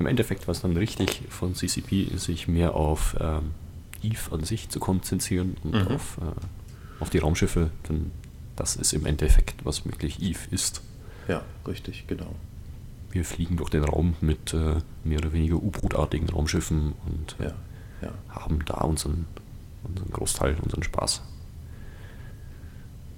[0.00, 3.50] im Endeffekt war es dann richtig von CCP, sich mehr auf ähm,
[4.02, 5.88] Eve an sich zu konzentrieren und mhm.
[5.88, 8.10] auf, äh, auf die Raumschiffe, denn
[8.56, 10.80] das ist im Endeffekt, was wirklich Eve ist.
[11.28, 12.34] Ja, richtig, genau.
[13.10, 17.52] Wir fliegen durch den Raum mit äh, mehr oder weniger U-Boot-artigen Raumschiffen und ja,
[18.00, 18.12] ja.
[18.30, 19.26] haben da unseren,
[19.82, 21.20] unseren Großteil, unseren Spaß.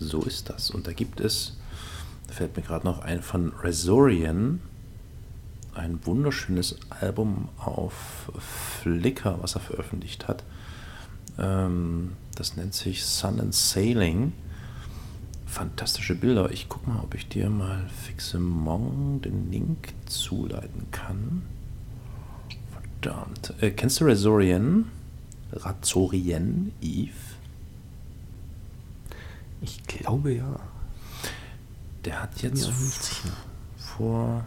[0.01, 0.71] So ist das.
[0.71, 1.57] Und da gibt es,
[2.27, 4.61] da fällt mir gerade noch ein, von Resorian,
[5.75, 8.31] ein wunderschönes Album auf
[8.83, 10.45] Flickr, was er veröffentlicht hat.
[11.39, 14.33] Ähm, das nennt sich Sun and Sailing
[15.53, 16.51] fantastische Bilder.
[16.51, 21.43] Ich guck mal, ob ich dir mal fixement den Link zuleiten kann.
[22.73, 23.53] Verdammt.
[23.61, 24.87] Äh, kennst du Razorian?
[25.53, 27.13] Razorien, Eve?
[29.61, 30.59] Ich glaube ja.
[32.07, 32.73] Der hat jetzt
[33.77, 34.47] vor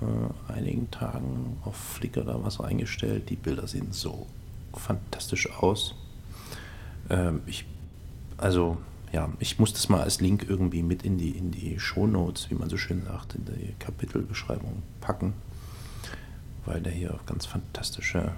[0.00, 3.30] äh, einigen Tagen auf Flickr da was eingestellt.
[3.30, 4.26] Die Bilder sehen so
[4.74, 5.94] fantastisch aus.
[7.08, 7.64] Ähm, ich,
[8.36, 8.78] also,
[9.12, 12.54] ja, ich muss das mal als Link irgendwie mit in die, in die Shownotes, wie
[12.54, 15.34] man so schön sagt, in die Kapitelbeschreibung packen,
[16.64, 18.32] weil der hier ganz fantastische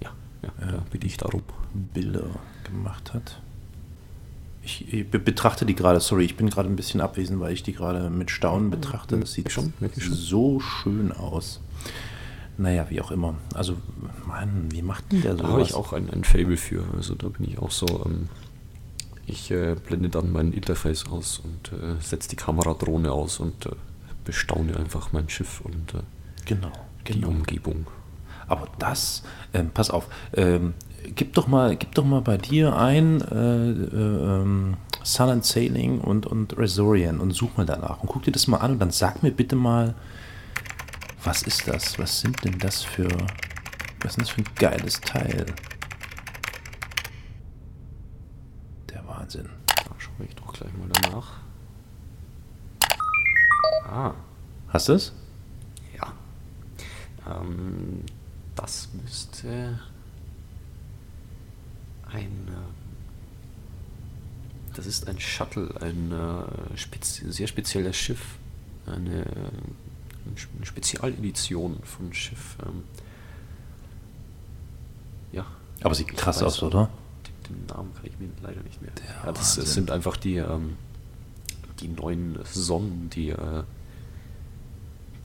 [0.00, 0.10] Ja,
[0.42, 1.42] ja, da bitte ich darum.
[1.74, 2.26] Bilder
[2.64, 3.40] gemacht hat.
[4.64, 7.62] Ich, ich be- betrachte die gerade, sorry, ich bin gerade ein bisschen abwesend, weil ich
[7.62, 9.18] die gerade mit Staunen betrachte.
[9.18, 11.60] Das sieht schon, so schön aus.
[12.58, 13.34] Naja, wie auch immer.
[13.54, 13.76] Also,
[14.26, 16.84] Mann, wie macht der Da habe ich auch ein, ein Fable für.
[16.96, 17.86] Also da bin ich auch so.
[18.06, 18.28] Ähm,
[19.26, 23.70] ich äh, blende dann mein Interface aus und äh, setze die Kameradrohne aus und äh,
[24.24, 26.02] bestaune einfach mein Schiff und äh,
[26.44, 26.70] Genau,
[27.08, 27.28] die genau.
[27.28, 27.86] Umgebung.
[28.48, 29.22] Aber das,
[29.54, 30.74] ähm, pass auf, ähm,
[31.14, 36.00] gib doch mal, gib doch mal bei dir ein äh, äh, ähm, Sun and Sailing
[36.00, 38.90] und, und Razorian und such mal danach und guck dir das mal an und dann
[38.90, 39.94] sag mir bitte mal,
[41.24, 41.98] was ist das?
[41.98, 43.08] Was sind denn das für,
[44.00, 45.46] was ist das für ein geiles Teil?
[48.90, 49.48] Der Wahnsinn.
[49.66, 51.40] Da schaue ich doch gleich mal danach.
[53.88, 54.14] Ah,
[54.68, 55.12] Hast du es?
[55.96, 56.12] ja.
[57.30, 58.02] Ähm,
[58.54, 59.78] das müsste
[62.12, 62.48] ein.
[62.48, 62.52] Äh,
[64.74, 68.38] das ist ein Shuttle, ein äh, spezi sehr spezielles Schiff.
[68.86, 69.24] Eine,
[70.24, 72.56] eine Spezialedition von Schiff.
[72.64, 72.82] Ähm,
[75.32, 75.46] ja.
[75.82, 76.90] Aber sieht krass weiß aus, oder?
[77.48, 78.92] Den, Namen kann ich mir leider nicht mehr.
[78.92, 80.76] Der ja, das, das sind einfach die, ähm,
[81.80, 83.62] die neuen Sonnen, die, äh,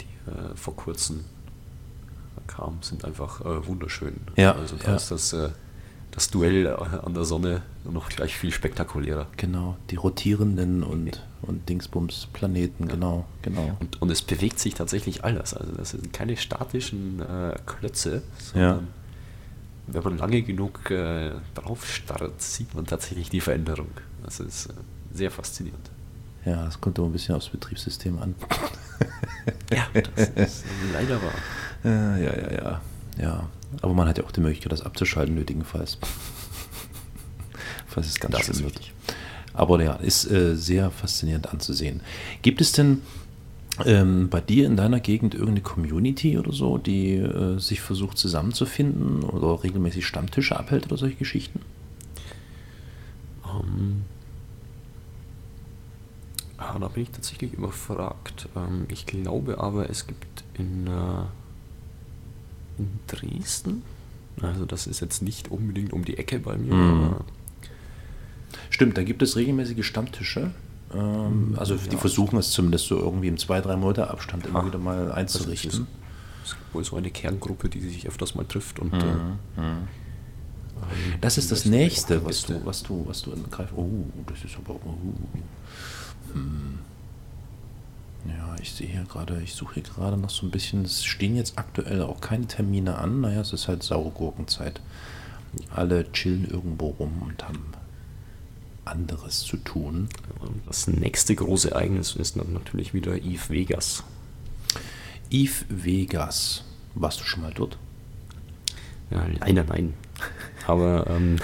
[0.02, 1.24] die äh, vor kurzem
[2.48, 4.20] kamen, sind einfach äh, wunderschön.
[4.36, 4.96] Ja, also da ja.
[4.96, 5.52] ist das, äh,
[6.18, 6.70] das Duell äh,
[7.06, 9.28] an der Sonne noch gleich viel spektakulärer.
[9.38, 13.78] Genau, die rotierenden und, und Dingsbums-Planeten, genau, genau.
[13.80, 15.54] Und, und es bewegt sich tatsächlich alles.
[15.54, 18.24] Also das sind keine statischen äh, Klötze,
[18.56, 18.80] Ja.
[18.80, 18.88] sondern
[19.86, 23.92] wenn man lange genug äh, drauf starrt, sieht man tatsächlich die Veränderung.
[24.24, 24.74] Das ist äh,
[25.14, 25.92] sehr faszinierend.
[26.46, 28.34] Ja, das kommt aber ein bisschen aufs Betriebssystem an.
[29.72, 31.32] Ja, das ist leider wahr.
[31.84, 32.82] Ja, ja, ja, ja.
[33.20, 33.50] Ja,
[33.82, 35.98] aber man hat ja auch die Möglichkeit, das abzuschalten, nötigenfalls.
[37.88, 38.76] Falls es ganz Das schlimm ist wird.
[38.80, 38.94] richtig.
[39.54, 42.02] Aber ja, ist äh, sehr faszinierend anzusehen.
[42.44, 43.02] Gibt es denn
[43.86, 49.24] ähm, bei dir in deiner Gegend irgendeine Community oder so, die äh, sich versucht zusammenzufinden
[49.24, 51.62] oder regelmäßig Stammtische abhält oder solche Geschichten?
[53.46, 54.04] Ähm,
[56.58, 58.50] ah, da bin ich tatsächlich überfragt.
[58.56, 61.24] Ähm, ich glaube aber, es gibt in, äh,
[62.78, 63.82] in Dresden,
[64.42, 67.16] also das ist jetzt nicht unbedingt um die Ecke bei mir, Mhm.
[68.70, 70.52] Stimmt, da gibt es regelmäßige Stammtische.
[70.94, 71.98] Ähm, also die ja.
[71.98, 75.16] versuchen es zumindest so irgendwie im zwei, drei Monate Abstand immer wieder mal also es,
[75.18, 75.88] einzurichten.
[76.46, 79.38] gibt wohl so eine Kerngruppe, die sich öfters mal trifft und äh, Mhm.
[79.58, 79.78] ähm,
[81.22, 83.74] Das ist das nächste, was du, was du, was du angreifst.
[83.76, 83.90] Oh,
[84.28, 84.76] das ist aber.
[84.76, 84.96] Oh.
[86.34, 86.80] Hm.
[88.28, 90.84] Ja, ich sehe hier gerade, ich suche hier gerade noch so ein bisschen.
[90.86, 93.22] Es stehen jetzt aktuell auch keine Termine an.
[93.22, 94.82] Naja, es ist halt saure Gurkenzeit.
[95.74, 97.64] Alle chillen irgendwo rum und haben
[98.86, 100.08] anderes zu tun.
[100.66, 104.04] Das nächste große Ereignis ist natürlich wieder Eve Vegas.
[105.30, 106.64] Eve Vegas.
[106.96, 107.78] Warst du schon mal dort?
[109.12, 109.94] Ja, leider nein.
[110.66, 111.38] Aber, ähm,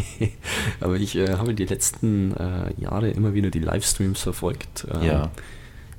[0.80, 4.86] aber ich äh, habe die letzten äh, Jahre immer wieder die Livestreams verfolgt.
[4.92, 5.30] ähm, Ja.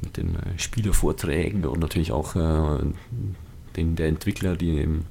[0.04, 2.84] Mit den äh, Spielervorträgen und natürlich auch äh,
[3.76, 5.06] den der Entwickler, die eben,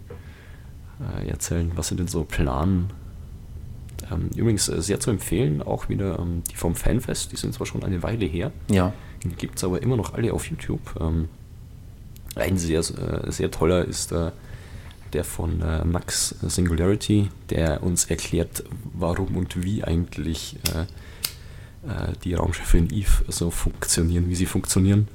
[1.01, 2.91] äh, erzählen, was sie denn so planen.
[4.11, 7.67] Ähm, übrigens äh, sehr zu empfehlen, auch wieder ähm, die vom Fanfest, die sind zwar
[7.67, 8.93] schon eine Weile her, Ja.
[9.39, 10.97] Gibt es aber immer noch alle auf YouTube.
[11.01, 11.29] Ähm,
[12.35, 14.13] ein sehr, äh, sehr toller ist
[15.13, 18.65] der von Max Singularity, der uns erklärt,
[18.95, 20.57] warum und wie eigentlich
[21.87, 25.09] äh, die Raumschiffe in Eve so funktionieren, wie sie funktionieren.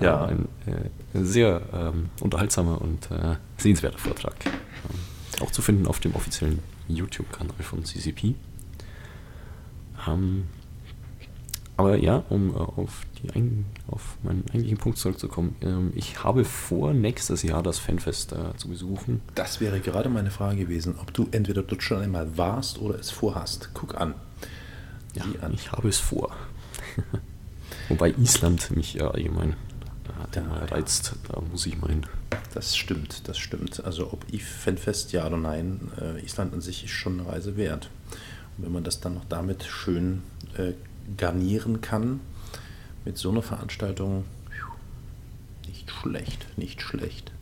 [0.00, 0.24] Äh, Ja.
[0.26, 4.34] Ein äh, sehr ähm, unterhaltsamer und äh, sehenswerter Vortrag.
[4.46, 8.34] Ähm, auch zu finden auf dem offiziellen YouTube-Kanal von CCP.
[10.08, 10.44] Ähm,
[11.78, 16.44] aber ja, um äh, auf, die ein, auf meinen eigentlichen Punkt zurückzukommen, ähm, ich habe
[16.44, 19.20] vor, nächstes Jahr das Fanfest äh, zu besuchen.
[19.34, 23.10] Das wäre gerade meine Frage gewesen, ob du entweder dort schon einmal warst oder es
[23.10, 23.70] vorhast.
[23.74, 24.14] Guck an
[25.16, 25.54] ja, an.
[25.54, 26.34] Ich habe es vor.
[27.88, 29.56] Wobei Island mich ja allgemein äh,
[30.32, 32.06] da, reizt, da muss ich meinen.
[32.54, 33.84] Das stimmt, das stimmt.
[33.84, 37.90] Also ob IF-Fanfest, ja oder nein, äh, Island an sich ist schon eine Reise wert.
[38.56, 40.22] Und wenn man das dann noch damit schön
[40.56, 40.72] äh,
[41.16, 42.20] garnieren kann,
[43.04, 44.24] mit so einer Veranstaltung,
[45.66, 47.32] nicht schlecht, nicht schlecht.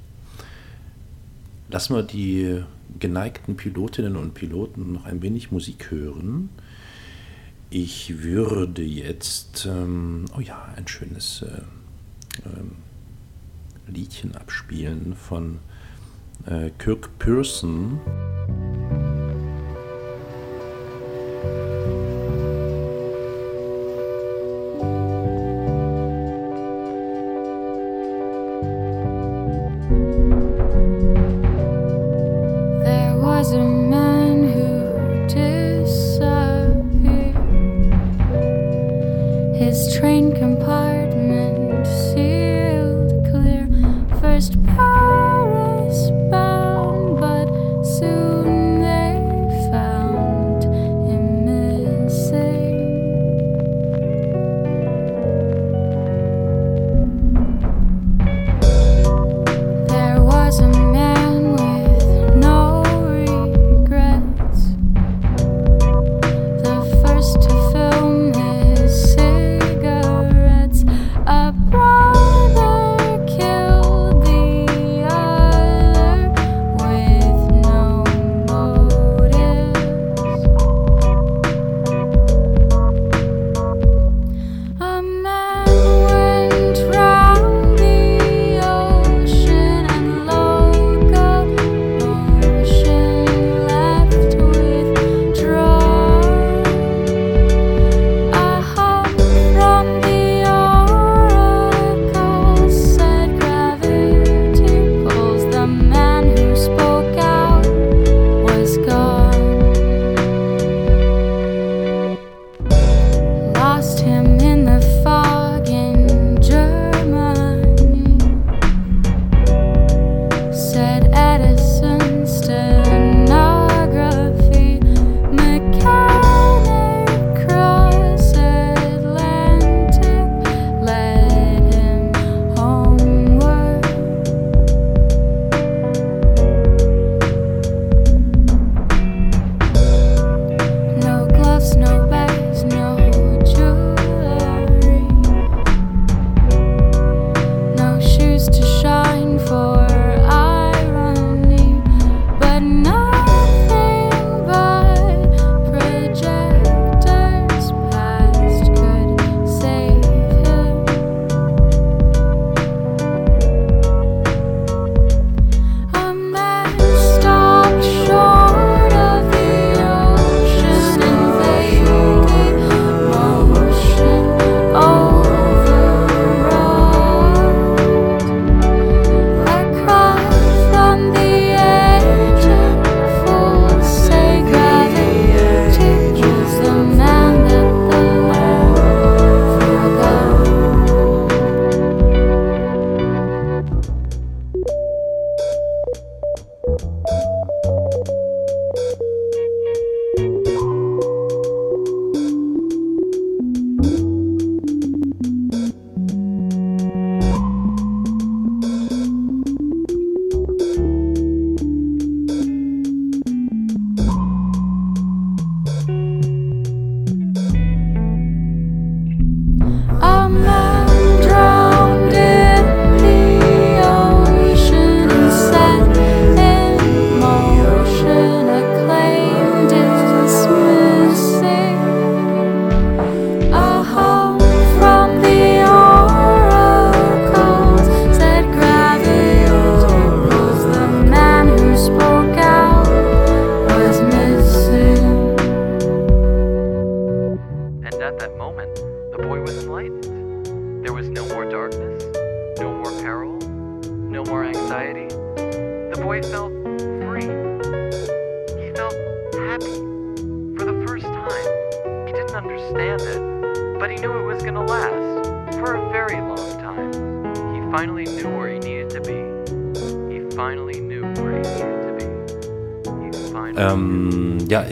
[1.70, 2.62] Lassen wir die
[2.98, 6.50] geneigten Pilotinnen und Piloten noch ein wenig Musik hören
[7.74, 11.62] ich würde jetzt, ähm, oh ja, ein schönes äh,
[12.48, 15.58] äh, Liedchen abspielen von
[16.46, 17.98] äh, Kirk Pearson.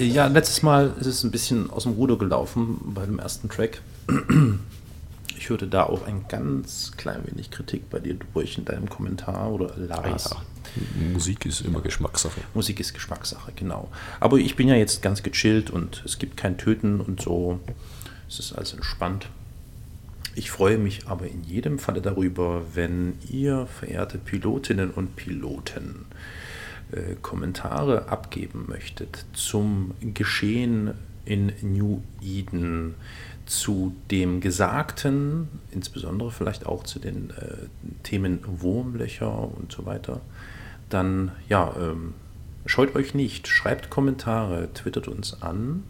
[0.05, 3.82] ja, letztes Mal ist es ein bisschen aus dem Ruder gelaufen bei dem ersten Track.
[5.38, 9.50] Ich hörte da auch ein ganz klein wenig Kritik bei dir durch in deinem Kommentar
[9.50, 10.32] oder Lars.
[10.32, 10.42] Ah.
[11.12, 12.40] Musik ist immer Geschmackssache.
[12.55, 13.88] Musik ist Geschmackssache, genau.
[14.20, 17.61] Aber ich bin ja jetzt ganz gechillt und es gibt kein Töten und so.
[18.28, 19.26] Es ist alles entspannt.
[20.34, 26.07] Ich freue mich aber in jedem Falle darüber, wenn ihr, verehrte Pilotinnen und Piloten,
[26.90, 32.94] äh, Kommentare abgeben möchtet zum Geschehen in New Eden,
[33.46, 37.66] zu dem Gesagten, insbesondere vielleicht auch zu den äh,
[38.02, 40.20] Themen Wurmlöcher und so weiter,
[40.88, 42.14] dann ja, ähm,
[42.66, 45.82] scheut euch nicht, schreibt Kommentare, twittert uns an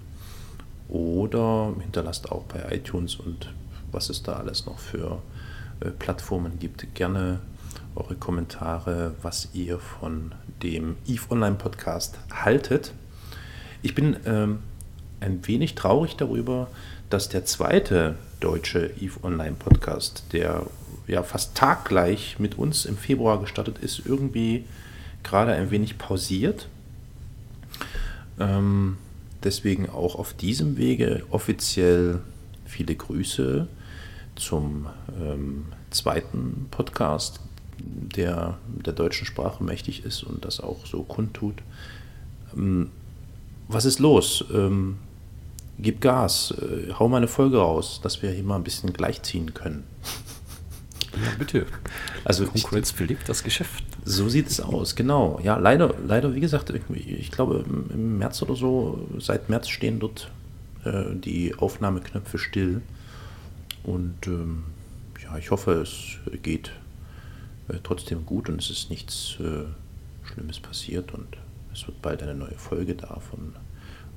[0.88, 3.52] oder hinterlasst auch bei iTunes und
[3.90, 5.22] was es da alles noch für
[5.80, 7.40] äh, Plattformen gibt, gerne
[7.94, 10.32] eure Kommentare, was ihr von
[10.62, 12.92] dem EVE Online Podcast haltet.
[13.82, 14.60] Ich bin ähm,
[15.20, 16.68] ein wenig traurig darüber,
[17.10, 20.66] dass der zweite deutsche EVE Online Podcast, der
[21.06, 24.64] ja fast taggleich mit uns im Februar gestartet ist, irgendwie
[25.22, 26.68] gerade ein wenig pausiert.
[28.38, 28.96] Ähm,
[29.44, 32.20] deswegen auch auf diesem Wege offiziell
[32.64, 33.68] viele Grüße
[34.36, 34.86] zum
[35.20, 37.40] ähm, zweiten Podcast,
[38.16, 41.56] der der deutschen Sprache mächtig ist und das auch so kundtut.
[42.56, 42.90] Ähm,
[43.68, 44.44] was ist los?
[44.52, 44.98] Ähm,
[45.78, 49.54] gib Gas, äh, hau mal eine Folge raus, dass wir hier mal ein bisschen gleichziehen
[49.54, 49.84] können.
[51.14, 51.66] Ja, bitte.
[52.24, 53.84] Also Konkurrenz belebt das Geschäft.
[54.04, 55.40] So sieht es aus, genau.
[55.42, 60.00] Ja, leider, leider, wie gesagt, irgendwie, ich glaube im, März oder so, seit März stehen
[60.00, 60.30] dort
[60.84, 62.80] äh, die Aufnahmeknöpfe still.
[63.84, 64.64] Und ähm,
[65.22, 66.72] ja, ich hoffe, es geht
[67.82, 69.64] trotzdem gut und es ist nichts äh,
[70.26, 71.26] Schlimmes passiert und
[71.72, 73.54] es wird bald eine neue Folge da von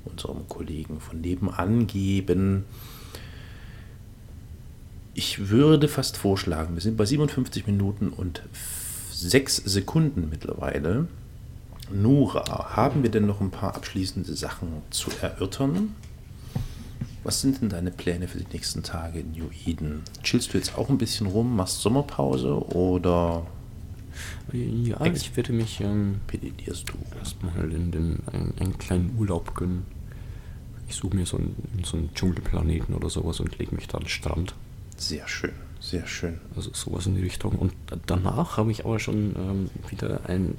[0.04, 2.64] unserem Kollegen von nebenan geben.
[5.14, 8.42] Ich würde fast vorschlagen, wir sind bei 57 Minuten und
[9.12, 11.08] 6 Sekunden mittlerweile.
[11.90, 15.94] Nora, haben wir denn noch ein paar abschließende Sachen zu erörtern?
[17.26, 20.02] Was sind denn deine Pläne für die nächsten Tage in New Eden?
[20.22, 23.44] Chillst du jetzt auch ein bisschen rum, machst Sommerpause oder
[24.52, 27.18] Ja, ich werde mich ähm, du?
[27.18, 29.86] erstmal in den, einen, einen kleinen Urlaub gönnen.
[30.88, 34.04] Ich suche mir so einen, so einen Dschungelplaneten oder sowas und lege mich da an
[34.04, 34.54] den Strand.
[34.96, 36.38] Sehr schön, sehr schön.
[36.54, 37.56] Also sowas in die Richtung.
[37.56, 37.72] Und
[38.06, 40.58] danach habe ich aber schon ähm, wieder ein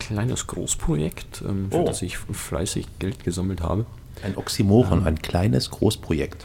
[0.00, 1.84] kleines Großprojekt, ähm, für Oh.
[1.86, 3.86] das ich fleißig Geld gesammelt habe.
[4.22, 6.44] Ein Oxymoron, ein kleines Großprojekt.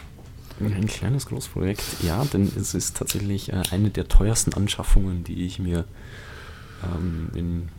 [0.60, 5.58] Ein kleines Großprojekt, ja, denn es ist tatsächlich äh, eine der teuersten Anschaffungen, die ich
[5.60, 5.84] mir
[6.84, 7.70] ähm, in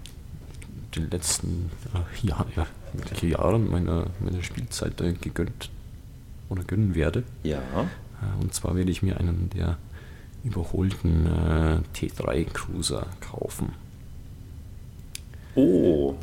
[0.96, 2.66] den letzten äh, Jahr, ja,
[3.26, 5.70] Jahren meiner, meiner Spielzeit äh, gegönnt
[6.48, 7.22] oder gönnen werde.
[7.44, 7.58] Ja.
[7.58, 9.78] Äh, Und zwar werde ich mir einen der
[10.42, 13.72] überholten äh, T3 Cruiser kaufen.
[15.54, 16.14] Oh,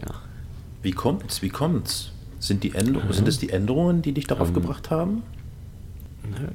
[0.00, 0.14] Ja.
[0.82, 1.42] wie kommt's?
[1.42, 2.11] Wie kommt's?
[2.42, 5.22] Sind, die Änderungen, sind es die Änderungen, die dich darauf Ähm, gebracht haben?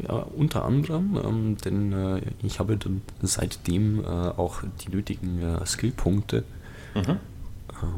[0.06, 5.66] Ja, unter anderem, ähm, denn äh, ich habe dann seitdem äh, auch die nötigen äh,
[5.66, 6.44] Skillpunkte,
[6.94, 7.02] Mhm.
[7.04, 7.18] äh,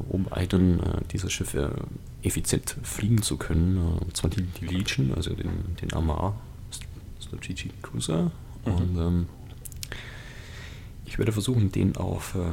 [0.10, 1.74] um einen äh, dieser Schiffe
[2.22, 3.78] effizient fliegen zu können.
[3.78, 5.50] Äh, und zwar die, die Legion, also den,
[5.82, 6.36] den Amar
[7.22, 8.32] Strategic Cruiser.
[8.66, 8.72] Mhm.
[8.72, 9.26] Und ähm,
[11.06, 12.52] ich werde versuchen, den auf ja,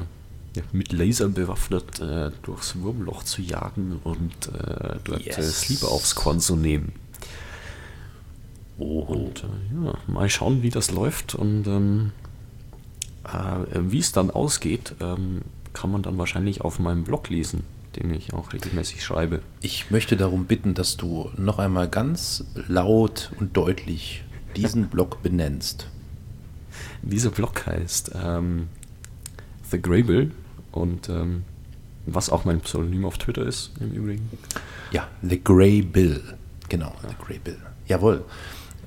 [0.72, 5.61] mit Laser bewaffnet äh, durchs Wurmloch zu jagen und äh, dort äh, Yes.
[5.62, 6.92] Sleeper aufs Korn zu nehmen.
[8.78, 12.12] Oh, Und äh, ja, mal schauen, wie das läuft und ähm,
[13.24, 15.42] äh, wie es dann ausgeht, ähm,
[15.72, 17.64] kann man dann wahrscheinlich auf meinem Blog lesen,
[17.96, 19.40] den ich auch regelmäßig schreibe.
[19.62, 24.24] Ich möchte darum bitten, dass du noch einmal ganz laut und deutlich
[24.57, 25.88] diesen Blog benennst.
[27.02, 28.68] Dieser Blog heißt ähm,
[29.70, 30.30] The Grable
[30.77, 31.45] und ähm,
[32.07, 34.31] was auch mein Pseudonym auf Twitter ist im Übrigen.
[34.93, 36.22] Ja, The Grey Bill.
[36.68, 37.59] Genau, The Grey Bill.
[37.87, 38.24] Jawohl.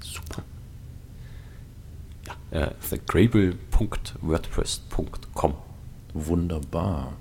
[0.00, 0.42] super.
[2.26, 5.54] Ja, äh, thegrable.wordpress.com.
[6.14, 7.12] Wunderbar.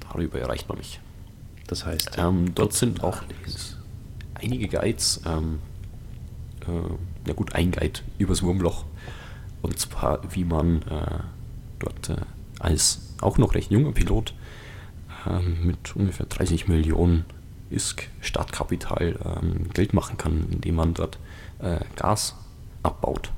[0.00, 1.00] Darüber erreicht man mich.
[1.66, 3.76] Das heißt, Ähm, dort sind auch nachlesen.
[4.34, 5.20] einige Guides.
[5.26, 5.60] Ähm,
[6.66, 8.84] äh, ja gut, ein Guide übers Wurmloch.
[9.62, 11.20] Und zwar, wie man äh,
[11.78, 12.16] dort äh,
[12.58, 14.34] als auch noch recht junger Pilot
[15.26, 17.24] ähm, mit ungefähr 30 Millionen
[17.70, 21.18] ISK Startkapital ähm, Geld machen kann, indem man dort
[21.60, 22.34] äh, Gas
[22.82, 23.30] abbaut.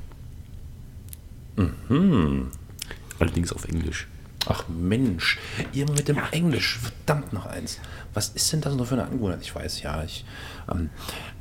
[3.18, 4.08] Allerdings auf Englisch.
[4.48, 5.38] Ach Mensch,
[5.72, 7.80] ihr mit dem Englisch, verdammt noch eins.
[8.14, 9.40] Was ist denn das noch für eine Angewohnheit?
[9.42, 10.24] Ich weiß ja, ich,
[10.70, 10.90] ähm,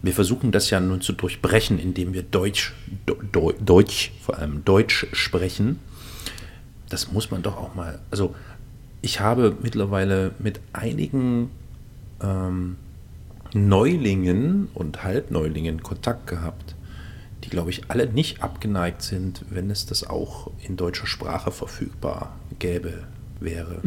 [0.02, 2.74] wir versuchen das ja nun zu durchbrechen, indem wir Deutsch,
[3.06, 5.80] Do, Do, Deutsch, vor allem Deutsch sprechen.
[6.90, 8.00] Das muss man doch auch mal.
[8.10, 8.36] Also,
[9.02, 11.52] ich habe mittlerweile mit einigen
[12.22, 12.78] ähm,
[13.54, 16.76] Neulingen und Halbneulingen Kontakt gehabt,
[17.46, 22.36] die, glaube ich, alle nicht abgeneigt sind, wenn es das auch in deutscher Sprache verfügbar
[22.60, 23.04] gäbe,
[23.40, 23.82] wäre.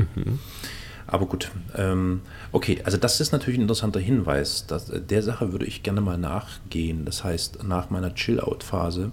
[1.07, 2.21] Aber gut, ähm,
[2.53, 4.67] okay, also das ist natürlich ein interessanter Hinweis.
[4.67, 7.07] Das, der Sache würde ich gerne mal nachgehen.
[7.07, 9.11] Das heißt, nach meiner Chill-Out-Phase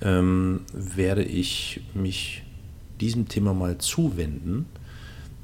[0.00, 2.44] ähm, werde ich mich
[2.98, 4.66] diesem Thema mal zuwenden,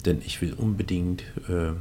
[0.06, 1.72] denn ich will unbedingt äh,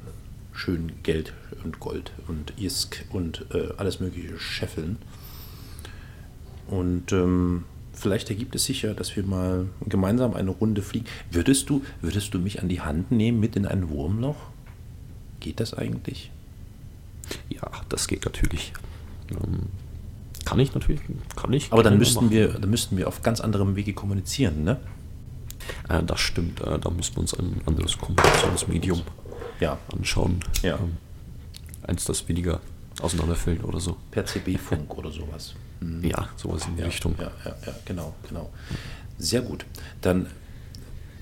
[0.52, 1.34] schön Geld
[1.64, 4.98] und Gold und Isk und äh, alles Mögliche scheffeln.
[6.68, 11.06] Und ähm, vielleicht ergibt es sich ja, dass wir mal gemeinsam eine Runde fliegen.
[11.30, 14.38] Würdest du, würdest du mich an die Hand nehmen mit in ein Wurmloch?
[15.40, 16.32] Geht das eigentlich?
[17.50, 18.74] Ja, das geht natürlich.
[19.32, 19.68] Ähm,
[20.46, 21.02] kann ich natürlich,
[21.36, 21.72] kann ich.
[21.72, 22.32] Aber dann müssten machen.
[22.32, 24.80] wir, dann müssten wir auf ganz anderem Wege kommunizieren, ne?
[25.90, 29.02] Äh, das stimmt, äh, da müssten wir uns ein anderes Kommunikationsmedium
[29.60, 30.40] Ja, anschauen.
[30.64, 30.78] Ja.
[30.78, 30.98] Ähm,
[31.84, 32.60] eins, das weniger
[33.02, 33.98] auseinanderfällt oder so.
[34.10, 35.54] per CB-Funk oder sowas.
[35.82, 36.04] Hm.
[36.04, 37.16] Ja, sowas in die ja, Richtung.
[37.20, 38.50] Ja, ja, ja, genau, genau.
[39.18, 39.66] Sehr gut.
[40.02, 40.28] Dann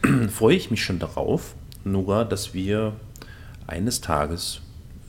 [0.29, 2.93] freue ich mich schon darauf, Nora, dass wir
[3.67, 4.61] eines Tages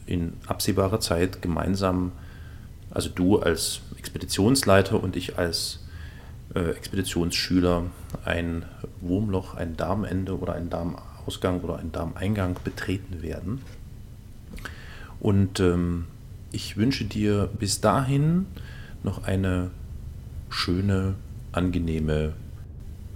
[0.07, 2.13] in absehbarer Zeit gemeinsam,
[2.91, 5.81] also du als Expeditionsleiter und ich als
[6.55, 7.85] äh, Expeditionsschüler,
[8.25, 8.65] ein
[9.01, 13.63] Wurmloch, ein Darmende oder ein Darmausgang oder ein Darmeingang betreten werden.
[15.21, 16.07] Und ähm,
[16.51, 18.47] ich wünsche dir bis dahin
[19.03, 19.71] noch eine
[20.49, 21.15] schöne,
[21.53, 22.35] angenehme,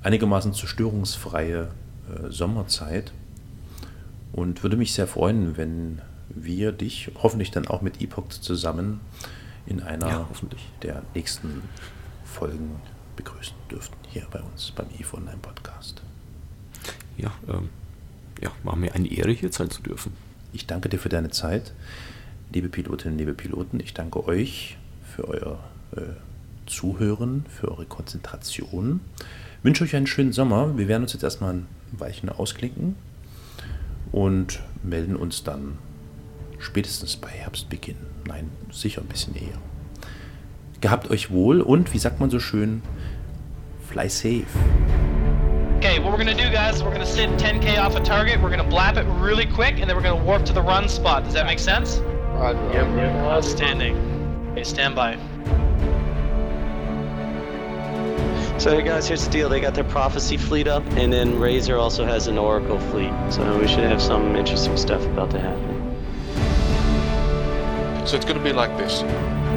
[0.02, 1.68] einigermaßen zerstörungsfreie
[2.08, 3.12] äh, Sommerzeit
[4.32, 9.00] und würde mich sehr freuen, wenn wir dich hoffentlich dann auch mit Epoch zusammen
[9.66, 10.68] in einer Ja, hoffentlich.
[10.82, 11.62] der nächsten
[12.24, 12.76] Folgen
[13.16, 16.02] begrüßen dürften hier bei uns beim EVO Online Podcast.
[17.16, 17.68] Ja, ähm,
[18.42, 20.12] ja, war mir eine Ehre, hier sein zu dürfen.
[20.52, 21.72] Ich danke dir für deine Zeit,
[22.52, 23.80] liebe Pilotinnen, liebe Piloten.
[23.80, 24.76] Ich danke euch
[25.14, 25.58] für euer
[26.66, 29.00] Zuhören, für eure Konzentration.
[29.62, 30.76] Wünsche euch einen schönen Sommer.
[30.76, 32.96] Wir werden uns jetzt erstmal ein Weilchen ausklinken
[34.12, 35.78] und melden uns dann
[36.58, 37.96] spätestens bei Herbstbeginn.
[38.26, 39.58] Nein, sicher ein bisschen eher.
[40.80, 42.82] Gehabt euch wohl und, wie sagt man so schön,
[43.88, 44.46] fly safe.
[45.78, 48.40] Okay, what we're gonna do, guys, we're gonna sit 10k off a target.
[48.42, 51.24] We're gonna blap it really quick, and then we're gonna warp to the run spot.
[51.24, 52.00] Does that make sense?
[52.38, 52.86] Yep.
[53.26, 53.96] Outstanding.
[54.52, 55.18] Okay, stand by.
[58.56, 59.48] So hey guys, here's the deal.
[59.48, 63.12] They got their prophecy fleet up, and then Razor also has an Oracle fleet.
[63.30, 65.72] So we should have some interesting stuff about to happen.
[68.06, 69.02] So it's going to be like this.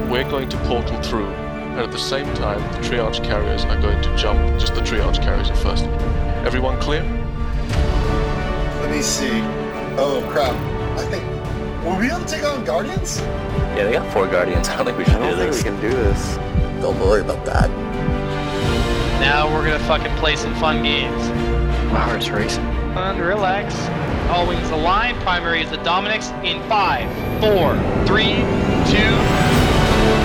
[0.09, 4.01] We're going to portal through, and at the same time, the triage carriers are going
[4.01, 4.39] to jump.
[4.59, 5.85] Just the triage carriers at first.
[6.45, 7.03] Everyone clear?
[8.81, 9.29] Let me see.
[9.99, 10.55] Oh crap.
[10.97, 11.23] I think.
[11.85, 13.19] Will we be able to take on Guardians?
[13.19, 14.67] Yeah, they got four guardians.
[14.69, 15.63] I don't think we should I don't do think this.
[15.63, 16.35] we can do this.
[16.81, 17.69] Don't worry about that.
[19.27, 21.21] Now we're gonna fucking play some fun games.
[21.91, 22.63] My heart's racing.
[22.93, 23.75] Fun, relax.
[24.29, 25.19] All wings aligned.
[25.19, 27.03] Primary is the Dominics in five,
[27.43, 27.75] four,
[28.07, 28.39] three,
[28.87, 29.11] two.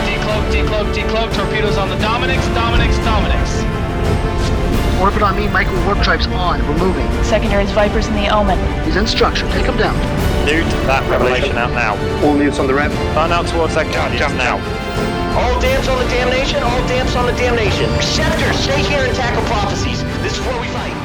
[0.07, 1.35] Decloak, decloak, decloak.
[1.35, 2.47] Torpedoes on the Dominics.
[2.55, 3.59] Dominics, Dominics.
[5.03, 6.61] Orbit on me, micro warp drives on.
[6.69, 7.25] We're moving.
[7.25, 8.57] Secondaries Vipers in the Omen.
[8.85, 9.49] He's in structure.
[9.51, 9.97] Take him down.
[10.47, 11.99] Nude that revelation out now.
[12.25, 12.93] All newts on the rev.
[13.17, 14.63] Burn out towards that guardian now.
[15.35, 17.89] All damps on the damnation, all damps on the damnation.
[18.03, 20.03] Scepter, stay here and tackle prophecies.
[20.23, 21.02] This is where we fight.